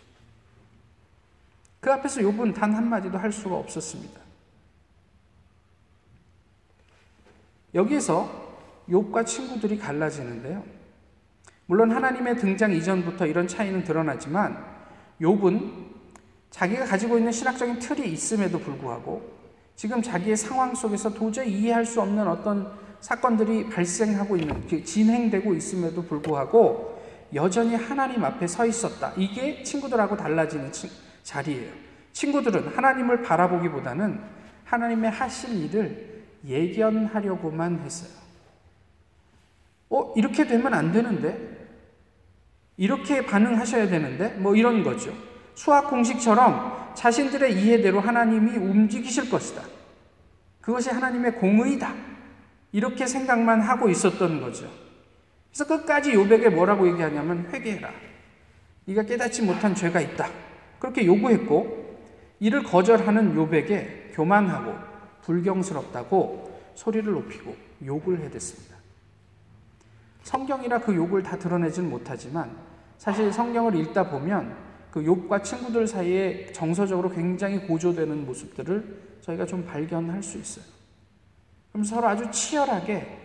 그 1.80 1.92
앞에서 1.92 2.22
욥은 2.22 2.54
단 2.54 2.74
한마디도 2.74 3.18
할 3.18 3.30
수가 3.30 3.56
없었습니다. 3.56 4.20
여기에서 7.74 8.48
욥과 8.88 9.26
친구들이 9.26 9.78
갈라지는데요. 9.78 10.64
물론 11.66 11.92
하나님의 11.92 12.38
등장 12.38 12.72
이전부터 12.72 13.26
이런 13.26 13.46
차이는 13.46 13.84
드러나지만 13.84 14.64
욥은 15.20 15.88
자기가 16.50 16.86
가지고 16.86 17.18
있는 17.18 17.30
신학적인 17.32 17.78
틀이 17.78 18.10
있음에도 18.10 18.58
불구하고 18.58 19.37
지금 19.78 20.02
자기의 20.02 20.36
상황 20.36 20.74
속에서 20.74 21.08
도저히 21.14 21.52
이해할 21.52 21.86
수 21.86 22.00
없는 22.00 22.26
어떤 22.26 22.68
사건들이 22.98 23.70
발생하고 23.70 24.36
있는, 24.36 24.66
진행되고 24.84 25.54
있음에도 25.54 26.02
불구하고 26.02 27.00
여전히 27.32 27.76
하나님 27.76 28.24
앞에 28.24 28.48
서 28.48 28.66
있었다. 28.66 29.12
이게 29.16 29.62
친구들하고 29.62 30.16
달라지는 30.16 30.72
자리예요. 31.22 31.72
친구들은 32.12 32.74
하나님을 32.74 33.22
바라보기보다는 33.22 34.20
하나님의 34.64 35.12
하실 35.12 35.62
일을 35.62 36.24
예견하려고만 36.44 37.78
했어요. 37.78 38.10
어, 39.90 40.12
이렇게 40.16 40.44
되면 40.44 40.74
안 40.74 40.90
되는데? 40.90 41.56
이렇게 42.76 43.24
반응하셔야 43.24 43.88
되는데? 43.88 44.30
뭐 44.38 44.56
이런 44.56 44.82
거죠. 44.82 45.14
수학 45.58 45.90
공식처럼 45.90 46.92
자신들의 46.94 47.60
이해대로 47.60 47.98
하나님이 47.98 48.58
움직이실 48.58 49.28
것이다. 49.28 49.64
그것이 50.60 50.88
하나님의 50.88 51.34
공의다. 51.34 51.92
이렇게 52.70 53.08
생각만 53.08 53.62
하고 53.62 53.88
있었던 53.88 54.40
거죠. 54.40 54.70
그래서 55.50 55.66
끝까지 55.66 56.14
요백에 56.14 56.50
뭐라고 56.50 56.86
얘기하냐면 56.86 57.48
회개해라. 57.52 57.90
네가 58.84 59.02
깨닫지 59.02 59.42
못한 59.42 59.74
죄가 59.74 60.00
있다. 60.00 60.30
그렇게 60.78 61.04
요구했고 61.04 61.98
이를 62.38 62.62
거절하는 62.62 63.34
요백에 63.34 64.12
교만하고 64.14 64.76
불경스럽다고 65.22 66.56
소리를 66.76 67.12
높이고 67.12 67.56
욕을 67.84 68.20
해댔습니다. 68.20 68.76
성경이라 70.22 70.78
그 70.82 70.94
욕을 70.94 71.24
다 71.24 71.36
드러내지는 71.36 71.90
못하지만 71.90 72.56
사실 72.96 73.32
성경을 73.32 73.74
읽다 73.74 74.08
보면 74.08 74.67
그 74.90 75.04
욕과 75.04 75.42
친구들 75.42 75.86
사이에 75.86 76.52
정서적으로 76.52 77.10
굉장히 77.10 77.58
고조되는 77.58 78.26
모습들을 78.26 79.18
저희가 79.20 79.46
좀 79.46 79.64
발견할 79.64 80.22
수 80.22 80.38
있어요. 80.38 80.64
그럼 81.72 81.84
서로 81.84 82.08
아주 82.08 82.30
치열하게 82.30 83.18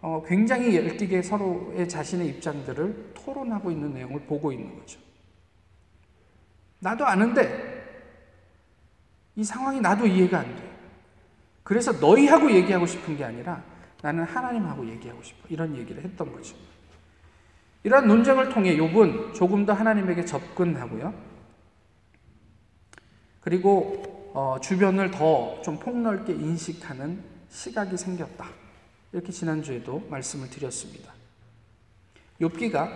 어, 0.00 0.22
굉장히 0.24 0.76
열띠게 0.76 1.22
서로의 1.22 1.88
자신의 1.88 2.28
입장들을 2.28 3.12
토론하고 3.14 3.70
있는 3.70 3.92
내용을 3.92 4.20
보고 4.20 4.52
있는 4.52 4.78
거죠. 4.78 5.00
나도 6.78 7.04
아는데 7.04 7.78
이 9.34 9.42
상황이 9.42 9.80
나도 9.80 10.06
이해가 10.06 10.38
안 10.38 10.56
돼. 10.56 10.68
그래서 11.64 11.92
너희하고 11.92 12.50
얘기하고 12.52 12.86
싶은 12.86 13.16
게 13.16 13.24
아니라 13.24 13.62
나는 14.00 14.24
하나님하고 14.24 14.88
얘기하고 14.88 15.22
싶어. 15.22 15.48
이런 15.48 15.76
얘기를 15.76 16.02
했던 16.02 16.32
거죠. 16.32 16.54
이러한 17.84 18.06
논쟁을 18.08 18.48
통해 18.50 18.76
욥은 18.76 19.34
조금 19.34 19.64
더 19.64 19.72
하나님에게 19.72 20.24
접근하고요. 20.24 21.14
그리고 23.40 24.30
어, 24.34 24.58
주변을 24.60 25.10
더 25.10 25.60
좀 25.62 25.78
폭넓게 25.78 26.32
인식하는 26.32 27.22
시각이 27.48 27.96
생겼다. 27.96 28.46
이렇게 29.12 29.32
지난주에도 29.32 30.06
말씀을 30.10 30.48
드렸습니다. 30.50 31.12
욥기가 32.40 32.88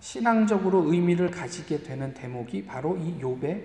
신앙적으로 0.00 0.92
의미를 0.92 1.30
가지게 1.30 1.82
되는 1.84 2.12
대목이 2.12 2.64
바로 2.66 2.96
이 2.96 3.18
욥의 3.20 3.62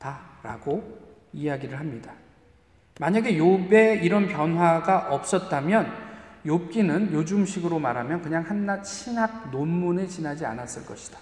변화다라고 0.00 0.98
이야기를 1.32 1.78
합니다. 1.78 2.12
만약에 2.98 3.34
욥의 3.36 4.02
이런 4.02 4.26
변화가 4.26 5.14
없었다면 5.14 6.01
욥기는 6.46 7.12
요즘식으로 7.12 7.78
말하면 7.78 8.22
그냥 8.22 8.42
한낱 8.42 8.86
신학 8.86 9.50
논문에 9.50 10.06
지나지 10.06 10.44
않았을 10.44 10.86
것이다. 10.86 11.18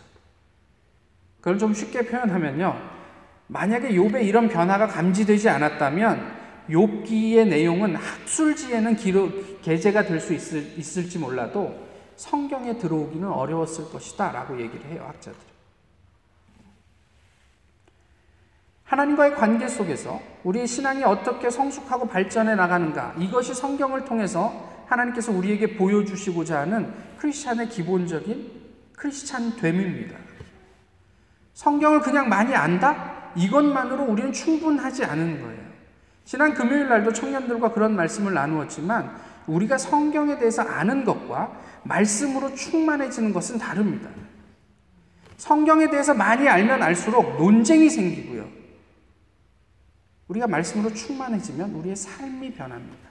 그걸 1.38 1.58
좀 1.58 1.74
쉽게 1.74 2.06
표현하면요. 2.06 3.00
만약에 3.48 3.90
욥의 3.90 4.24
이런 4.24 4.48
변화가 4.48 4.86
감지되지 4.86 5.48
않았다면 5.48 6.40
욥기의 6.68 7.48
내용은 7.48 7.96
학술지에는 7.96 8.96
기록, 8.96 9.62
게재가 9.62 10.04
될 10.04 10.20
수 10.20 10.32
있을, 10.32 11.08
지 11.08 11.18
몰라도 11.18 11.88
성경에 12.16 12.78
들어오기는 12.78 13.26
어려웠을 13.28 13.90
것이다 13.90 14.30
라고 14.30 14.60
얘기를 14.60 14.84
해요, 14.86 15.04
학자들이. 15.06 15.50
하나님과의 18.84 19.34
관계 19.34 19.68
속에서 19.68 20.20
우리의 20.44 20.66
신앙이 20.66 21.02
어떻게 21.04 21.48
성숙하고 21.48 22.08
발전해 22.08 22.54
나가는가, 22.54 23.14
이것이 23.18 23.54
성경을 23.54 24.04
통해서 24.04 24.79
하나님께서 24.90 25.32
우리에게 25.32 25.76
보여주시고자 25.76 26.60
하는 26.60 26.92
크리스찬의 27.18 27.68
기본적인 27.68 28.50
크리스찬 28.96 29.56
됨입니다. 29.56 30.16
성경을 31.54 32.00
그냥 32.00 32.28
많이 32.28 32.54
안다? 32.54 33.32
이것만으로 33.36 34.04
우리는 34.04 34.32
충분하지 34.32 35.04
않은 35.04 35.40
거예요. 35.40 35.60
지난 36.24 36.54
금요일 36.54 36.88
날도 36.88 37.12
청년들과 37.12 37.72
그런 37.72 37.94
말씀을 37.96 38.34
나누었지만 38.34 39.16
우리가 39.46 39.78
성경에 39.78 40.38
대해서 40.38 40.62
아는 40.62 41.04
것과 41.04 41.60
말씀으로 41.82 42.54
충만해지는 42.54 43.32
것은 43.32 43.58
다릅니다. 43.58 44.10
성경에 45.36 45.88
대해서 45.88 46.12
많이 46.14 46.48
알면 46.48 46.82
알수록 46.82 47.36
논쟁이 47.38 47.88
생기고요. 47.88 48.46
우리가 50.28 50.46
말씀으로 50.46 50.92
충만해지면 50.92 51.74
우리의 51.74 51.96
삶이 51.96 52.52
변합니다. 52.54 53.09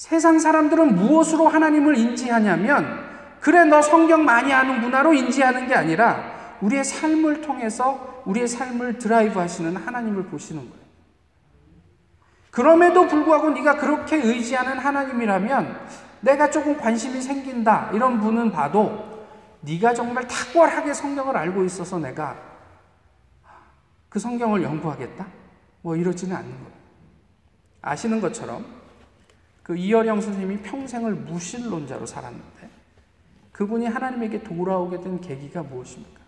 세상 0.00 0.38
사람들은 0.38 0.96
무엇으로 0.96 1.46
하나님을 1.46 1.98
인지하냐면, 1.98 3.06
그래, 3.38 3.66
너 3.66 3.82
성경 3.82 4.24
많이 4.24 4.50
아는구나로 4.50 5.12
인지하는 5.12 5.66
게 5.66 5.74
아니라, 5.74 6.56
우리의 6.62 6.82
삶을 6.82 7.42
통해서 7.42 8.22
우리의 8.24 8.48
삶을 8.48 8.96
드라이브 8.96 9.38
하시는 9.38 9.76
하나님을 9.76 10.24
보시는 10.24 10.62
거예요. 10.62 10.84
그럼에도 12.50 13.06
불구하고 13.08 13.50
네가 13.50 13.76
그렇게 13.76 14.16
의지하는 14.16 14.78
하나님이라면 14.78 15.88
내가 16.22 16.48
조금 16.48 16.78
관심이 16.78 17.20
생긴다 17.20 17.90
이런 17.92 18.20
분은 18.20 18.52
봐도 18.52 19.26
네가 19.60 19.92
정말 19.92 20.26
탁월하게 20.26 20.94
성경을 20.94 21.36
알고 21.36 21.62
있어서 21.64 21.98
내가 21.98 22.38
그 24.08 24.18
성경을 24.18 24.62
연구하겠다? 24.62 25.26
뭐 25.82 25.94
이러지는 25.94 26.34
않는 26.34 26.50
거예요. 26.50 26.80
아시는 27.82 28.22
것처럼 28.22 28.79
그 29.70 29.76
이어령 29.76 30.20
선생님이 30.20 30.62
평생을 30.62 31.14
무신론자로 31.14 32.04
살았는데 32.04 32.68
그분이 33.52 33.86
하나님에게 33.86 34.42
돌아오게 34.42 35.00
된 35.00 35.20
계기가 35.20 35.62
무엇입니까? 35.62 36.20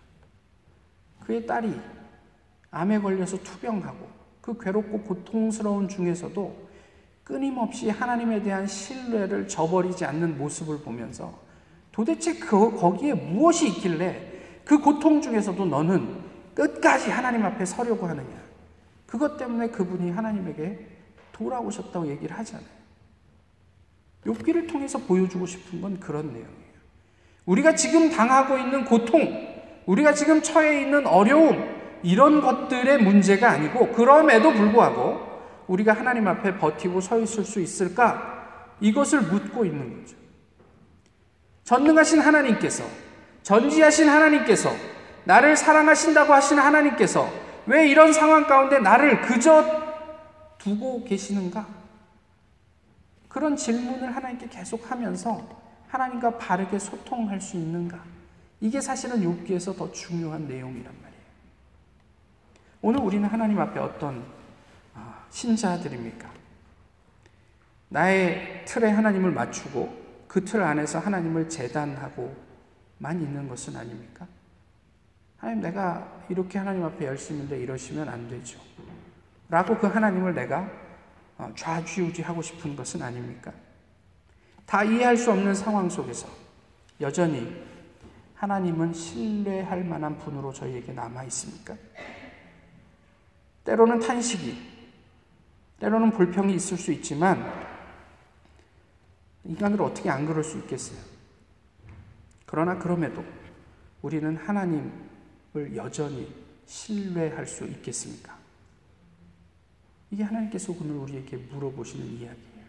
그의 1.19 1.45
딸이 1.45 1.77
암에 2.71 2.99
걸려서 2.99 3.35
투병하고 3.43 4.07
그 4.39 4.57
괴롭고 4.57 5.01
고통스러운 5.01 5.89
중에서도 5.89 6.69
끊임없이 7.25 7.89
하나님에 7.89 8.41
대한 8.41 8.65
신뢰를 8.65 9.49
저버리지 9.49 10.05
않는 10.05 10.37
모습을 10.37 10.79
보면서 10.79 11.37
도대체 11.91 12.35
그, 12.35 12.77
거기에 12.77 13.13
무엇이 13.13 13.67
있길래 13.67 14.61
그 14.63 14.79
고통 14.79 15.21
중에서도 15.21 15.65
너는 15.65 16.23
끝까지 16.55 17.09
하나님 17.09 17.43
앞에 17.43 17.65
서려고 17.65 18.07
하느냐. 18.07 18.41
그것 19.05 19.35
때문에 19.35 19.67
그분이 19.67 20.11
하나님에게 20.11 20.87
돌아오셨다고 21.33 22.07
얘기를 22.07 22.37
하잖아요. 22.37 22.82
욥기를 24.25 24.71
통해서 24.71 24.97
보여주고 24.99 25.45
싶은 25.45 25.81
건 25.81 25.99
그런 25.99 26.27
내용이에요. 26.27 26.73
우리가 27.45 27.75
지금 27.75 28.09
당하고 28.09 28.57
있는 28.57 28.85
고통, 28.85 29.53
우리가 29.85 30.13
지금 30.13 30.41
처해 30.41 30.81
있는 30.81 31.05
어려움, 31.05 31.73
이런 32.03 32.41
것들의 32.41 32.97
문제가 32.99 33.51
아니고 33.51 33.93
그럼에도 33.93 34.51
불구하고 34.51 35.33
우리가 35.67 35.93
하나님 35.93 36.27
앞에 36.27 36.57
버티고 36.57 36.99
서 36.99 37.17
있을 37.19 37.45
수 37.45 37.61
있을까? 37.61 38.67
이것을 38.81 39.21
묻고 39.21 39.65
있는 39.65 40.01
거죠. 40.01 40.17
전능하신 41.63 42.19
하나님께서, 42.19 42.83
전지하신 43.43 44.09
하나님께서, 44.09 44.69
나를 45.23 45.55
사랑하신다고 45.55 46.33
하신 46.33 46.59
하나님께서 46.59 47.29
왜 47.65 47.87
이런 47.87 48.11
상황 48.11 48.45
가운데 48.45 48.79
나를 48.79 49.21
그저 49.21 49.63
두고 50.57 51.05
계시는가? 51.05 51.65
그런 53.33 53.55
질문을 53.55 54.15
하나님께 54.15 54.47
계속 54.47 54.91
하면서 54.91 55.43
하나님과 55.87 56.37
바르게 56.37 56.77
소통할 56.77 57.41
수 57.41 57.57
있는가? 57.57 57.99
이게 58.61 58.79
사실은 58.79 59.21
욥기에서 59.21 59.75
더 59.75 59.91
중요한 59.91 60.47
내용이란 60.47 60.93
말이에요. 61.01 61.23
오늘 62.83 62.99
우리는 63.01 63.27
하나님 63.27 63.59
앞에 63.59 63.79
어떤 63.79 64.23
아, 64.93 65.25
신자들입니까? 65.31 66.29
나의 67.89 68.65
틀에 68.65 68.91
하나님을 68.91 69.31
맞추고 69.31 70.03
그 70.27 70.45
틀 70.45 70.61
안에서 70.61 70.99
하나님을 70.99 71.49
재단하고만 71.49 73.19
있는 73.19 73.47
것은 73.47 73.75
아닙니까? 73.75 74.27
하나님 75.37 75.61
내가 75.61 76.21
이렇게 76.29 76.59
하나님 76.59 76.83
앞에 76.83 77.05
열심인데 77.05 77.59
이러시면 77.59 78.07
안 78.09 78.29
되죠. 78.29 78.59
라고 79.49 79.75
그 79.77 79.87
하나님을 79.87 80.35
내가 80.35 80.61
어, 80.61 80.82
좌지우지하고 81.55 82.41
싶은 82.41 82.75
것은 82.75 83.01
아닙니까? 83.01 83.51
다 84.65 84.83
이해할 84.83 85.17
수 85.17 85.31
없는 85.31 85.53
상황 85.53 85.89
속에서 85.89 86.27
여전히 87.01 87.63
하나님은 88.35 88.93
신뢰할 88.93 89.83
만한 89.83 90.17
분으로 90.17 90.51
저희에게 90.51 90.91
남아 90.91 91.23
있습니까? 91.25 91.75
때로는 93.63 93.99
탄식이, 93.99 94.57
때로는 95.79 96.11
불평이 96.11 96.53
있을 96.55 96.77
수 96.77 96.91
있지만, 96.91 97.41
인간으로 99.45 99.85
어떻게 99.85 100.09
안 100.09 100.25
그럴 100.25 100.43
수 100.43 100.57
있겠어요? 100.57 100.99
그러나 102.45 102.77
그럼에도 102.77 103.23
우리는 104.01 104.35
하나님을 104.35 105.75
여전히 105.75 106.29
신뢰할 106.65 107.47
수 107.47 107.65
있겠습니까? 107.65 108.42
이게 110.13 110.21
하나님께서 110.21 110.71
오늘 110.79 110.95
우리에게 110.97 111.37
물어보시는 111.37 112.05
이야기예요. 112.05 112.65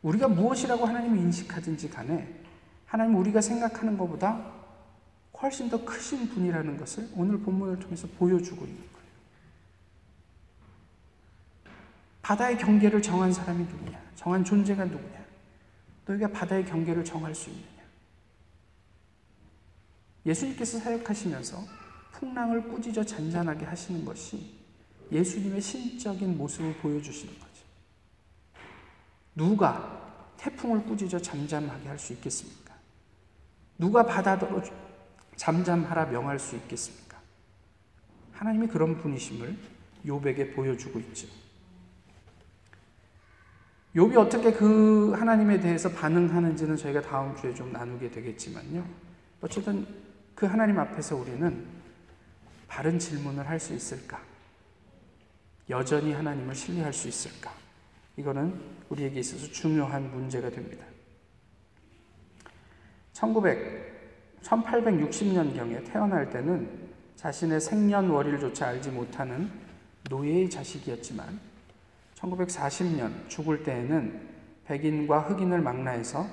우리가 0.00 0.26
무엇이라고 0.26 0.86
하나님을 0.86 1.18
인식하든지 1.18 1.90
간에 1.90 2.42
하나님 2.86 3.16
우리가 3.16 3.42
생각하는 3.42 3.98
것보다 3.98 4.54
훨씬 5.42 5.68
더 5.68 5.84
크신 5.84 6.30
분이라는 6.30 6.78
것을 6.78 7.10
오늘 7.14 7.38
본문을 7.40 7.78
통해서 7.78 8.08
보여주고 8.16 8.64
있는 8.64 8.78
거예요. 8.78 9.08
바다의 12.22 12.56
경계를 12.56 13.02
정한 13.02 13.30
사람이 13.30 13.64
누구냐? 13.64 14.00
정한 14.16 14.42
존재가 14.42 14.86
누구냐? 14.86 15.26
너희가 16.06 16.28
바다의 16.28 16.64
경계를 16.64 17.04
정할 17.04 17.34
수 17.34 17.50
있느냐? 17.50 17.66
예수님께서 20.24 20.78
사역하시면서 20.78 21.62
풍랑을 22.12 22.66
꾸짖어 22.70 23.04
잔잔하게 23.04 23.66
하시는 23.66 24.06
것이 24.06 24.57
예수님의 25.10 25.60
신적인 25.60 26.36
모습을 26.36 26.74
보여주시는 26.76 27.34
거죠. 27.34 27.48
누가 29.34 30.34
태풍을 30.36 30.84
꾸짖어 30.84 31.18
잠잠하게 31.20 31.88
할 31.88 31.98
수 31.98 32.12
있겠습니까? 32.14 32.74
누가 33.78 34.04
바다로 34.04 34.62
잠잠하라 35.36 36.06
명할 36.06 36.38
수 36.38 36.56
있겠습니까? 36.56 37.18
하나님이 38.32 38.66
그런 38.68 38.98
분이심을 38.98 39.56
욥에게 40.04 40.54
보여주고 40.54 40.98
있죠. 41.00 41.26
욥이 43.94 44.16
어떻게 44.16 44.52
그 44.52 45.12
하나님에 45.12 45.58
대해서 45.60 45.88
반응하는지는 45.90 46.76
저희가 46.76 47.00
다음 47.00 47.34
주에 47.36 47.54
좀 47.54 47.72
나누게 47.72 48.10
되겠지만요. 48.10 48.86
어쨌든 49.40 49.86
그 50.34 50.46
하나님 50.46 50.78
앞에서 50.78 51.16
우리는 51.16 51.66
바른 52.68 52.98
질문을 52.98 53.48
할 53.48 53.58
수 53.58 53.74
있을까? 53.74 54.20
여전히 55.70 56.12
하나님을 56.12 56.54
신뢰할 56.54 56.92
수 56.92 57.08
있을까? 57.08 57.52
이거는 58.16 58.58
우리에게 58.88 59.20
있어서 59.20 59.46
중요한 59.52 60.10
문제가 60.10 60.50
됩니다. 60.50 60.84
1900, 63.12 64.42
1860년경에 64.42 65.90
태어날 65.90 66.30
때는 66.30 66.88
자신의 67.16 67.60
생년월일조차 67.60 68.68
알지 68.68 68.90
못하는 68.90 69.50
노예의 70.08 70.48
자식이었지만 70.48 71.40
1940년 72.16 73.28
죽을 73.28 73.62
때에는 73.62 74.28
백인과 74.66 75.20
흑인을 75.20 75.60
망라해서 75.60 76.26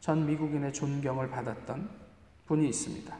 전 0.00 0.26
미국인의 0.26 0.72
존경을 0.72 1.30
받았던 1.30 1.88
분이 2.46 2.68
있습니다. 2.68 3.16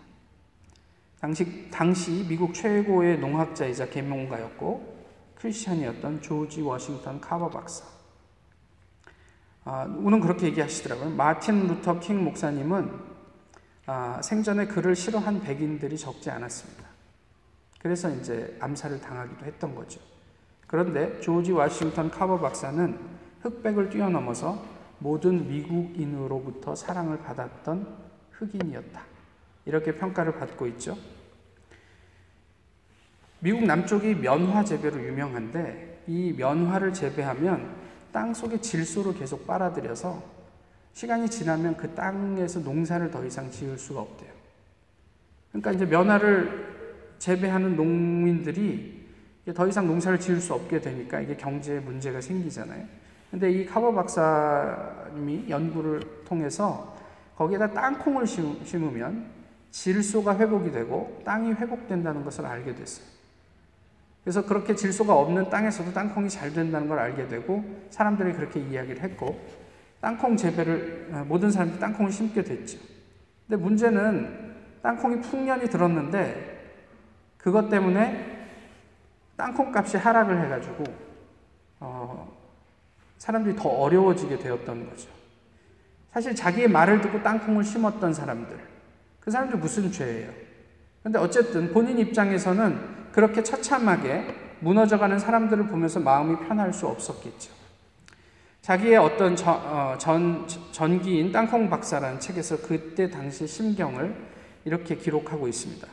당시, 1.20 1.70
당시 1.70 2.26
미국 2.28 2.54
최고의 2.54 3.18
농학자이자 3.18 3.90
계몽가였고 3.90 4.95
크리스천이었던 5.36 6.22
조지 6.22 6.62
워싱턴 6.62 7.20
카버 7.20 7.48
박사. 7.48 7.84
아, 9.64 9.84
우는 9.84 10.20
그렇게 10.20 10.46
얘기하시더라고요. 10.46 11.10
마틴 11.10 11.66
루터 11.66 12.00
킹 12.00 12.22
목사님은 12.24 13.16
아, 13.86 14.20
생전에 14.22 14.66
그를 14.66 14.96
싫어한 14.96 15.40
백인들이 15.40 15.96
적지 15.96 16.30
않았습니다. 16.30 16.84
그래서 17.80 18.10
이제 18.10 18.56
암살을 18.60 19.00
당하기도 19.00 19.44
했던 19.46 19.74
거죠. 19.74 20.00
그런데 20.66 21.20
조지 21.20 21.52
워싱턴 21.52 22.10
카버 22.10 22.38
박사는 22.38 22.98
흑백을 23.42 23.90
뛰어넘어서 23.90 24.60
모든 24.98 25.46
미국인으로부터 25.48 26.74
사랑을 26.74 27.18
받았던 27.18 27.86
흑인이었다. 28.32 29.02
이렇게 29.66 29.94
평가를 29.94 30.38
받고 30.38 30.66
있죠. 30.68 30.96
미국 33.46 33.64
남쪽이 33.64 34.16
면화 34.16 34.64
재배로 34.64 35.00
유명한데 35.00 36.02
이 36.08 36.34
면화를 36.36 36.92
재배하면 36.92 37.76
땅 38.10 38.34
속에 38.34 38.60
질소를 38.60 39.14
계속 39.14 39.46
빨아들여서 39.46 40.20
시간이 40.94 41.30
지나면 41.30 41.76
그 41.76 41.94
땅에서 41.94 42.58
농사를 42.58 43.08
더 43.12 43.24
이상 43.24 43.48
지을 43.48 43.78
수가 43.78 44.00
없대요. 44.00 44.30
그러니까 45.52 45.70
이제 45.70 45.84
면화를 45.86 47.14
재배하는 47.20 47.76
농민들이 47.76 49.06
더 49.54 49.68
이상 49.68 49.86
농사를 49.86 50.18
지을 50.18 50.40
수 50.40 50.52
없게 50.52 50.80
되니까 50.80 51.20
이게 51.20 51.36
경제에 51.36 51.78
문제가 51.78 52.20
생기잖아요. 52.20 52.84
근데 53.30 53.52
이 53.52 53.64
카버 53.64 53.92
박사님이 53.92 55.48
연구를 55.48 56.00
통해서 56.24 56.96
거기에다 57.36 57.70
땅콩을 57.70 58.26
심으면 58.26 59.26
질소가 59.70 60.36
회복이 60.36 60.72
되고 60.72 61.22
땅이 61.24 61.52
회복된다는 61.52 62.24
것을 62.24 62.44
알게 62.44 62.74
됐어요. 62.74 63.15
그래서 64.26 64.44
그렇게 64.44 64.74
질소가 64.74 65.14
없는 65.14 65.50
땅에서도 65.50 65.92
땅콩이 65.92 66.28
잘 66.28 66.52
된다는 66.52 66.88
걸 66.88 66.98
알게 66.98 67.28
되고 67.28 67.64
사람들이 67.90 68.32
그렇게 68.32 68.58
이야기를 68.58 69.00
했고 69.00 69.40
땅콩 70.00 70.36
재배를 70.36 71.10
어, 71.12 71.24
모든 71.28 71.48
사람들이 71.48 71.78
땅콩을 71.78 72.10
심게 72.10 72.42
됐죠. 72.42 72.76
근데 73.46 73.62
문제는 73.62 74.56
땅콩이 74.82 75.20
풍년이 75.20 75.70
들었는데 75.70 76.74
그것 77.38 77.68
때문에 77.70 78.48
땅콩 79.36 79.72
값이 79.72 79.96
하락을 79.96 80.44
해가지고 80.44 80.82
어, 81.78 82.36
사람들이 83.18 83.54
더 83.54 83.68
어려워지게 83.68 84.38
되었던 84.38 84.90
거죠. 84.90 85.08
사실 86.10 86.34
자기의 86.34 86.66
말을 86.66 87.00
듣고 87.00 87.22
땅콩을 87.22 87.62
심었던 87.62 88.12
사람들, 88.12 88.58
그 89.20 89.30
사람들 89.30 89.60
무슨 89.60 89.92
죄예요? 89.92 90.32
근데 91.04 91.20
어쨌든 91.20 91.72
본인 91.72 92.00
입장에서는 92.00 92.95
그렇게 93.16 93.42
처참하게 93.42 94.26
무너져가는 94.60 95.18
사람들을 95.18 95.68
보면서 95.68 95.98
마음이 95.98 96.36
편할 96.46 96.74
수 96.74 96.86
없었겠죠. 96.86 97.50
자기의 98.60 98.98
어떤 98.98 99.34
전, 99.34 99.54
어, 99.54 99.96
전, 99.98 100.46
전기인 100.70 101.32
땅콩 101.32 101.70
박사라는 101.70 102.20
책에서 102.20 102.58
그때 102.58 103.08
당시 103.08 103.46
심경을 103.46 104.14
이렇게 104.66 104.96
기록하고 104.96 105.48
있습니다. 105.48 105.88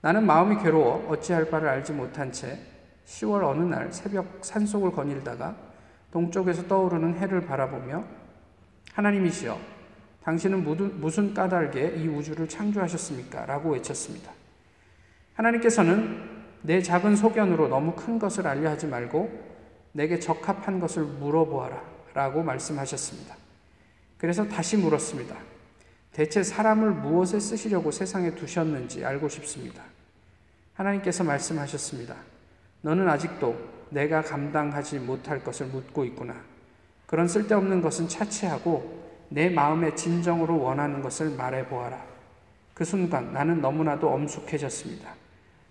나는 0.00 0.24
마음이 0.26 0.62
괴로워 0.62 1.08
어찌할 1.10 1.50
바를 1.50 1.68
알지 1.68 1.92
못한 1.92 2.30
채 2.30 2.56
10월 3.04 3.42
어느 3.42 3.64
날 3.64 3.92
새벽 3.92 4.38
산속을 4.42 4.92
거닐다가 4.92 5.56
동쪽에서 6.12 6.68
떠오르는 6.68 7.18
해를 7.18 7.44
바라보며 7.46 8.04
하나님이시여 8.92 9.58
당신은 10.22 11.00
무슨 11.00 11.34
까닭에 11.34 11.96
이 11.96 12.06
우주를 12.06 12.48
창조하셨습니까? 12.48 13.44
라고 13.46 13.70
외쳤습니다. 13.72 14.30
하나님께서는 15.34 16.33
내 16.66 16.80
작은 16.80 17.14
소견으로 17.14 17.68
너무 17.68 17.92
큰 17.92 18.18
것을 18.18 18.46
알려 18.46 18.70
하지 18.70 18.86
말고 18.86 19.30
내게 19.92 20.18
적합한 20.18 20.80
것을 20.80 21.02
물어보아라 21.02 21.78
라고 22.14 22.42
말씀하셨습니다. 22.42 23.36
그래서 24.16 24.48
다시 24.48 24.78
물었습니다. 24.78 25.36
대체 26.12 26.42
사람을 26.42 26.90
무엇에 26.92 27.38
쓰시려고 27.38 27.90
세상에 27.90 28.34
두셨는지 28.34 29.04
알고 29.04 29.28
싶습니다. 29.28 29.82
하나님께서 30.72 31.22
말씀하셨습니다. 31.22 32.16
너는 32.80 33.10
아직도 33.10 33.54
내가 33.90 34.22
감당하지 34.22 35.00
못할 35.00 35.44
것을 35.44 35.66
묻고 35.66 36.06
있구나. 36.06 36.34
그런 37.06 37.28
쓸데없는 37.28 37.82
것은 37.82 38.08
차치하고 38.08 39.04
내 39.28 39.50
마음의 39.50 39.96
진정으로 39.96 40.62
원하는 40.62 41.02
것을 41.02 41.28
말해 41.28 41.66
보아라. 41.66 42.02
그 42.72 42.86
순간 42.86 43.34
나는 43.34 43.60
너무나도 43.60 44.08
엄숙해졌습니다. 44.08 45.23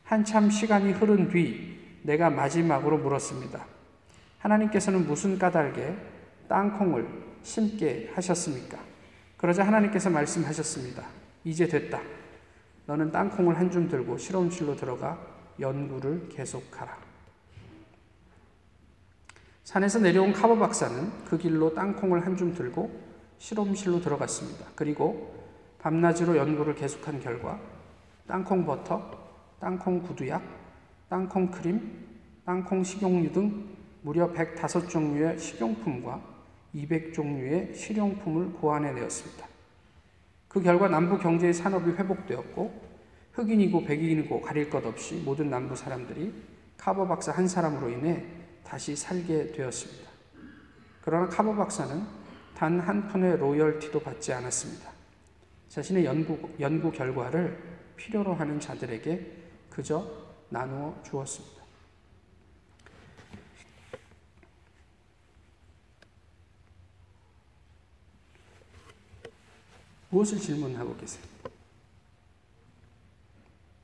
한참 0.04 0.50
시간이 0.50 0.92
흐른 0.94 1.30
뒤 1.30 1.80
내가 2.04 2.30
마지막으로 2.30 2.98
물었습니다. 2.98 3.66
하나님께서는 4.40 5.08
무슨 5.08 5.40
까닭에 5.40 5.96
땅콩을 6.50 7.08
심게 7.42 8.12
하셨습니까? 8.14 8.78
그러자 9.38 9.66
하나님께서 9.66 10.10
말씀하셨습니다. 10.10 11.04
이제 11.46 11.68
됐다. 11.68 12.02
너는 12.86 13.12
땅콩을 13.12 13.58
한 13.58 13.72
줌 13.72 13.88
들고 13.88 14.18
실험실로 14.18 14.76
들어가 14.76 15.20
연구를 15.60 16.28
계속하라. 16.30 16.98
산에서 19.64 20.00
내려온 20.00 20.34
카버 20.34 20.58
박사는 20.58 21.10
그 21.26 21.38
길로 21.38 21.74
땅콩을 21.74 22.26
한 22.26 22.36
줌 22.36 22.54
들고 22.54 22.92
실험실로 23.38 24.02
들어갔습니다. 24.02 24.66
그리고 24.76 25.34
밤낮으로 25.80 26.36
연구를 26.38 26.76
계속한 26.76 27.22
결과 27.22 27.60
땅콩 28.28 28.66
버터, 28.66 29.23
땅콩 29.64 30.02
구두약, 30.02 30.44
땅콩 31.08 31.50
크림, 31.50 32.06
땅콩 32.44 32.84
식용유 32.84 33.32
등 33.32 33.66
무려 34.02 34.30
105종류의 34.34 35.40
식용품과 35.40 36.22
200종류의 36.76 37.74
실용품을 37.74 38.52
고안해내었습니다. 38.56 39.48
그 40.50 40.62
결과 40.62 40.90
남부 40.90 41.18
경제의 41.18 41.54
산업이 41.54 41.92
회복되었고 41.92 42.82
흑인이고 43.32 43.86
백인이고 43.86 44.42
가릴 44.42 44.70
것 44.70 44.86
없이 44.86 45.22
모든 45.24 45.50
남부 45.50 45.78
사람들이 45.78 46.34
카버 46.76 47.08
박사 47.08 47.32
한 47.32 47.48
사람으로 47.48 47.88
인해 47.90 48.26
다시 48.66 48.98
살게 48.98 49.54
되었습니다. 49.54 50.12
그러나 51.06 51.30
카버 51.30 51.56
박사는 51.56 52.02
단 52.54 52.82
한 52.82 53.08
푼의 53.08 53.38
로열티도 53.38 54.02
받지 54.02 54.34
않았습니다. 54.34 54.92
자신의 55.70 56.04
연구, 56.04 56.50
연구 56.60 56.92
결과를 56.92 57.58
필요로 57.96 58.34
하는 58.34 58.60
자들에게 58.60 59.43
그저 59.74 60.08
나누어 60.50 60.94
주었습니다. 61.02 61.64
무엇을 70.12 70.38
질문하고 70.38 70.96
계세요? 70.98 71.24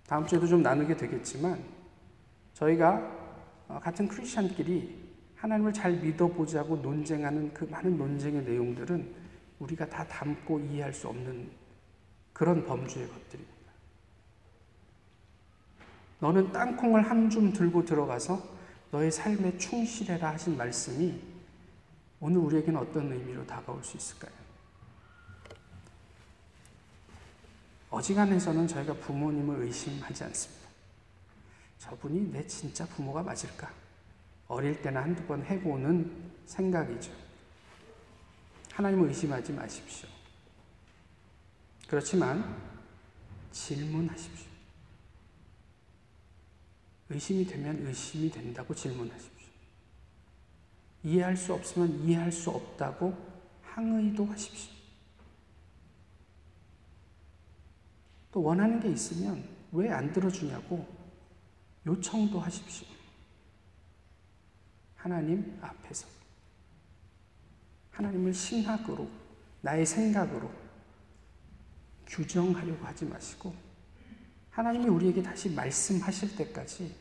다음 0.06 0.28
주에도 0.28 0.46
좀 0.46 0.62
나누게 0.62 0.96
되겠지만 0.96 1.64
저희가 2.54 3.18
어, 3.68 3.80
같은 3.80 4.08
크리스천끼리 4.08 5.10
하나님을 5.38 5.74
잘 5.74 5.94
믿어보자고 5.94 6.78
논쟁하는 6.78 7.52
그 7.52 7.64
많은 7.66 7.98
논쟁의 7.98 8.44
내용들은 8.44 9.16
우리가 9.58 9.90
다 9.90 10.06
담고 10.08 10.60
이해할 10.60 10.94
수 10.94 11.08
없는 11.08 11.50
그런 12.32 12.64
범주의 12.64 13.08
것들입니다. 13.08 13.59
너는 16.20 16.52
땅콩을 16.52 17.10
한 17.10 17.30
줌 17.30 17.54
들고 17.54 17.86
들어가서 17.86 18.42
너의 18.92 19.12
삶에 19.12 19.58
충실해라 19.58 20.32
하신 20.34 20.58
말씀이 20.58 21.22
오늘 22.20 22.40
우리에게는 22.40 22.80
어떤 22.80 23.12
의미로 23.12 23.46
다가올 23.46 23.84
수 23.84 23.96
있을까요? 23.98 24.32
어지간해서는 27.92 28.68
저희가 28.68 28.94
부모님을 28.96 29.62
의심하지 29.64 30.24
않습니다. 30.26 30.68
저분이 31.80 32.32
내 32.32 32.46
진짜 32.46 32.86
부모가 32.86 33.24
맞을까? 33.24 33.72
어릴 34.48 34.82
때나 34.82 35.04
한두 35.04 35.24
번 35.26 35.44
해보는 35.46 36.32
생각이죠. 36.46 37.12
하나님을 38.74 39.08
의심하지 39.10 39.54
마십시오. 39.54 40.10
그렇지만 41.88 42.56
질문하십시오. 43.52 44.49
의심이 47.10 47.46
되면 47.46 47.86
의심이 47.86 48.30
된다고 48.30 48.74
질문하십시오. 48.74 49.50
이해할 51.04 51.36
수 51.36 51.54
없으면 51.54 52.04
이해할 52.04 52.32
수 52.32 52.50
없다고 52.50 53.16
항의도 53.64 54.26
하십시오. 54.26 54.74
또 58.32 58.44
원하는 58.44 58.80
게 58.80 58.92
있으면 58.92 59.44
왜 59.72 59.90
안 59.90 60.12
들어주냐고 60.12 60.88
요청도 61.86 62.40
하십시오. 62.40 62.88
하나님 64.96 65.58
앞에서. 65.62 66.08
하나님을 67.92 68.34
신학으로, 68.34 69.10
나의 69.62 69.86
생각으로 69.86 70.52
규정하려고 72.06 72.86
하지 72.86 73.06
마시고, 73.06 73.54
하나님이 74.60 74.90
우리에게 74.90 75.24
다시 75.24 75.50
말씀하실 75.50 76.36
때까지 76.36 76.94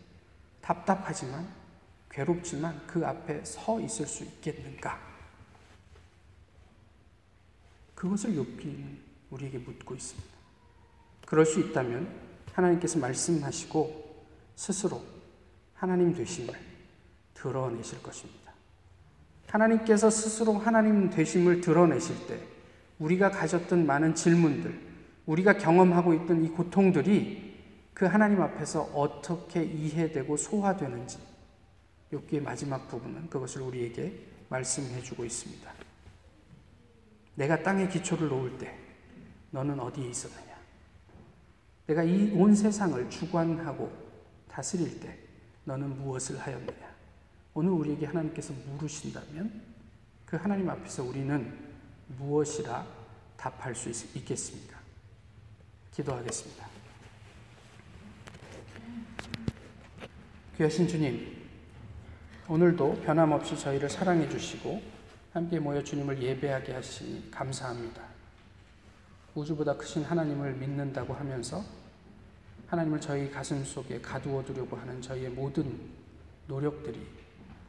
답답하지만, 0.60 1.44
괴롭지만 2.08 2.86
그 2.86 3.04
앞에 3.04 3.44
서 3.44 3.80
있을 3.80 4.06
수 4.06 4.22
있겠는가? 4.22 4.96
그것을 7.96 8.30
욥기는 8.30 8.98
우리에게 9.30 9.58
묻고 9.58 9.96
있습니다. 9.96 10.28
그럴 11.26 11.44
수 11.44 11.58
있다면 11.58 12.08
하나님께서 12.52 13.00
말씀하시고 13.00 14.24
스스로 14.54 15.02
하나님 15.74 16.14
되심을 16.14 16.54
드러내실 17.34 18.00
것입니다. 18.04 18.52
하나님께서 19.48 20.10
스스로 20.10 20.52
하나님 20.58 21.10
되심을 21.10 21.60
드러내실 21.60 22.28
때 22.28 22.40
우리가 23.00 23.32
가졌던 23.32 23.84
많은 23.84 24.14
질문들, 24.14 24.80
우리가 25.26 25.58
경험하고 25.58 26.14
있던 26.14 26.44
이 26.44 26.50
고통들이 26.50 27.47
그 27.98 28.06
하나님 28.06 28.40
앞에서 28.40 28.82
어떻게 28.94 29.64
이해되고 29.64 30.36
소화되는지 30.36 31.18
욥기의 32.12 32.40
마지막 32.40 32.86
부분은 32.86 33.28
그것을 33.28 33.62
우리에게 33.62 34.24
말씀해 34.48 35.02
주고 35.02 35.24
있습니다. 35.24 35.68
내가 37.34 37.60
땅에 37.60 37.88
기초를 37.88 38.28
놓을 38.28 38.56
때 38.56 38.78
너는 39.50 39.80
어디에 39.80 40.08
있었느냐? 40.08 40.56
내가 41.88 42.04
이 42.04 42.32
온 42.34 42.54
세상을 42.54 43.10
주관하고 43.10 43.90
다스릴 44.46 45.00
때 45.00 45.18
너는 45.64 46.00
무엇을 46.00 46.38
하였느냐? 46.38 46.88
오늘 47.52 47.72
우리에게 47.72 48.06
하나님께서 48.06 48.52
물으신다면 48.52 49.60
그 50.24 50.36
하나님 50.36 50.70
앞에서 50.70 51.02
우리는 51.02 51.52
무엇이라 52.16 52.86
답할 53.36 53.74
수 53.74 53.88
있, 53.90 54.24
겠습니까 54.24 54.78
기도하겠습니다. 55.92 56.77
귀하신 60.58 60.88
주님, 60.88 61.36
오늘도 62.48 63.02
변함없이 63.02 63.56
저희를 63.56 63.88
사랑해 63.88 64.28
주시고 64.28 64.82
함께 65.32 65.60
모여 65.60 65.80
주님을 65.80 66.20
예배하게 66.20 66.72
하시니 66.72 67.30
감사합니다. 67.30 68.02
우주보다 69.36 69.76
크신 69.76 70.02
하나님을 70.02 70.54
믿는다고 70.54 71.14
하면서 71.14 71.62
하나님을 72.66 73.00
저희 73.00 73.30
가슴 73.30 73.62
속에 73.62 74.00
가두어 74.00 74.42
두려고 74.42 74.76
하는 74.76 75.00
저희의 75.00 75.30
모든 75.30 75.78
노력들이 76.48 77.06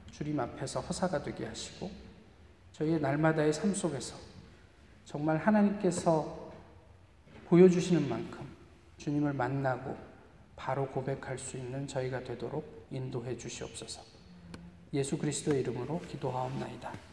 주님 0.10 0.40
앞에서 0.40 0.80
허사가 0.80 1.22
되게 1.22 1.46
하시고 1.46 1.92
저희의 2.72 3.00
날마다의 3.02 3.54
삶 3.54 3.72
속에서 3.72 4.18
정말 5.06 5.38
하나님께서 5.38 6.52
보여주시는 7.50 8.10
만큼 8.10 8.48
주님을 8.98 9.34
만나고 9.34 9.96
바로 10.56 10.88
고백할 10.88 11.38
수 11.38 11.56
있는 11.56 11.86
저희가 11.86 12.24
되도록 12.24 12.79
인도해 12.92 13.38
주시옵소서. 13.38 14.02
예수 14.94 15.18
그리스도의 15.18 15.62
이름으로 15.62 16.02
기도하옵나이다. 16.10 17.09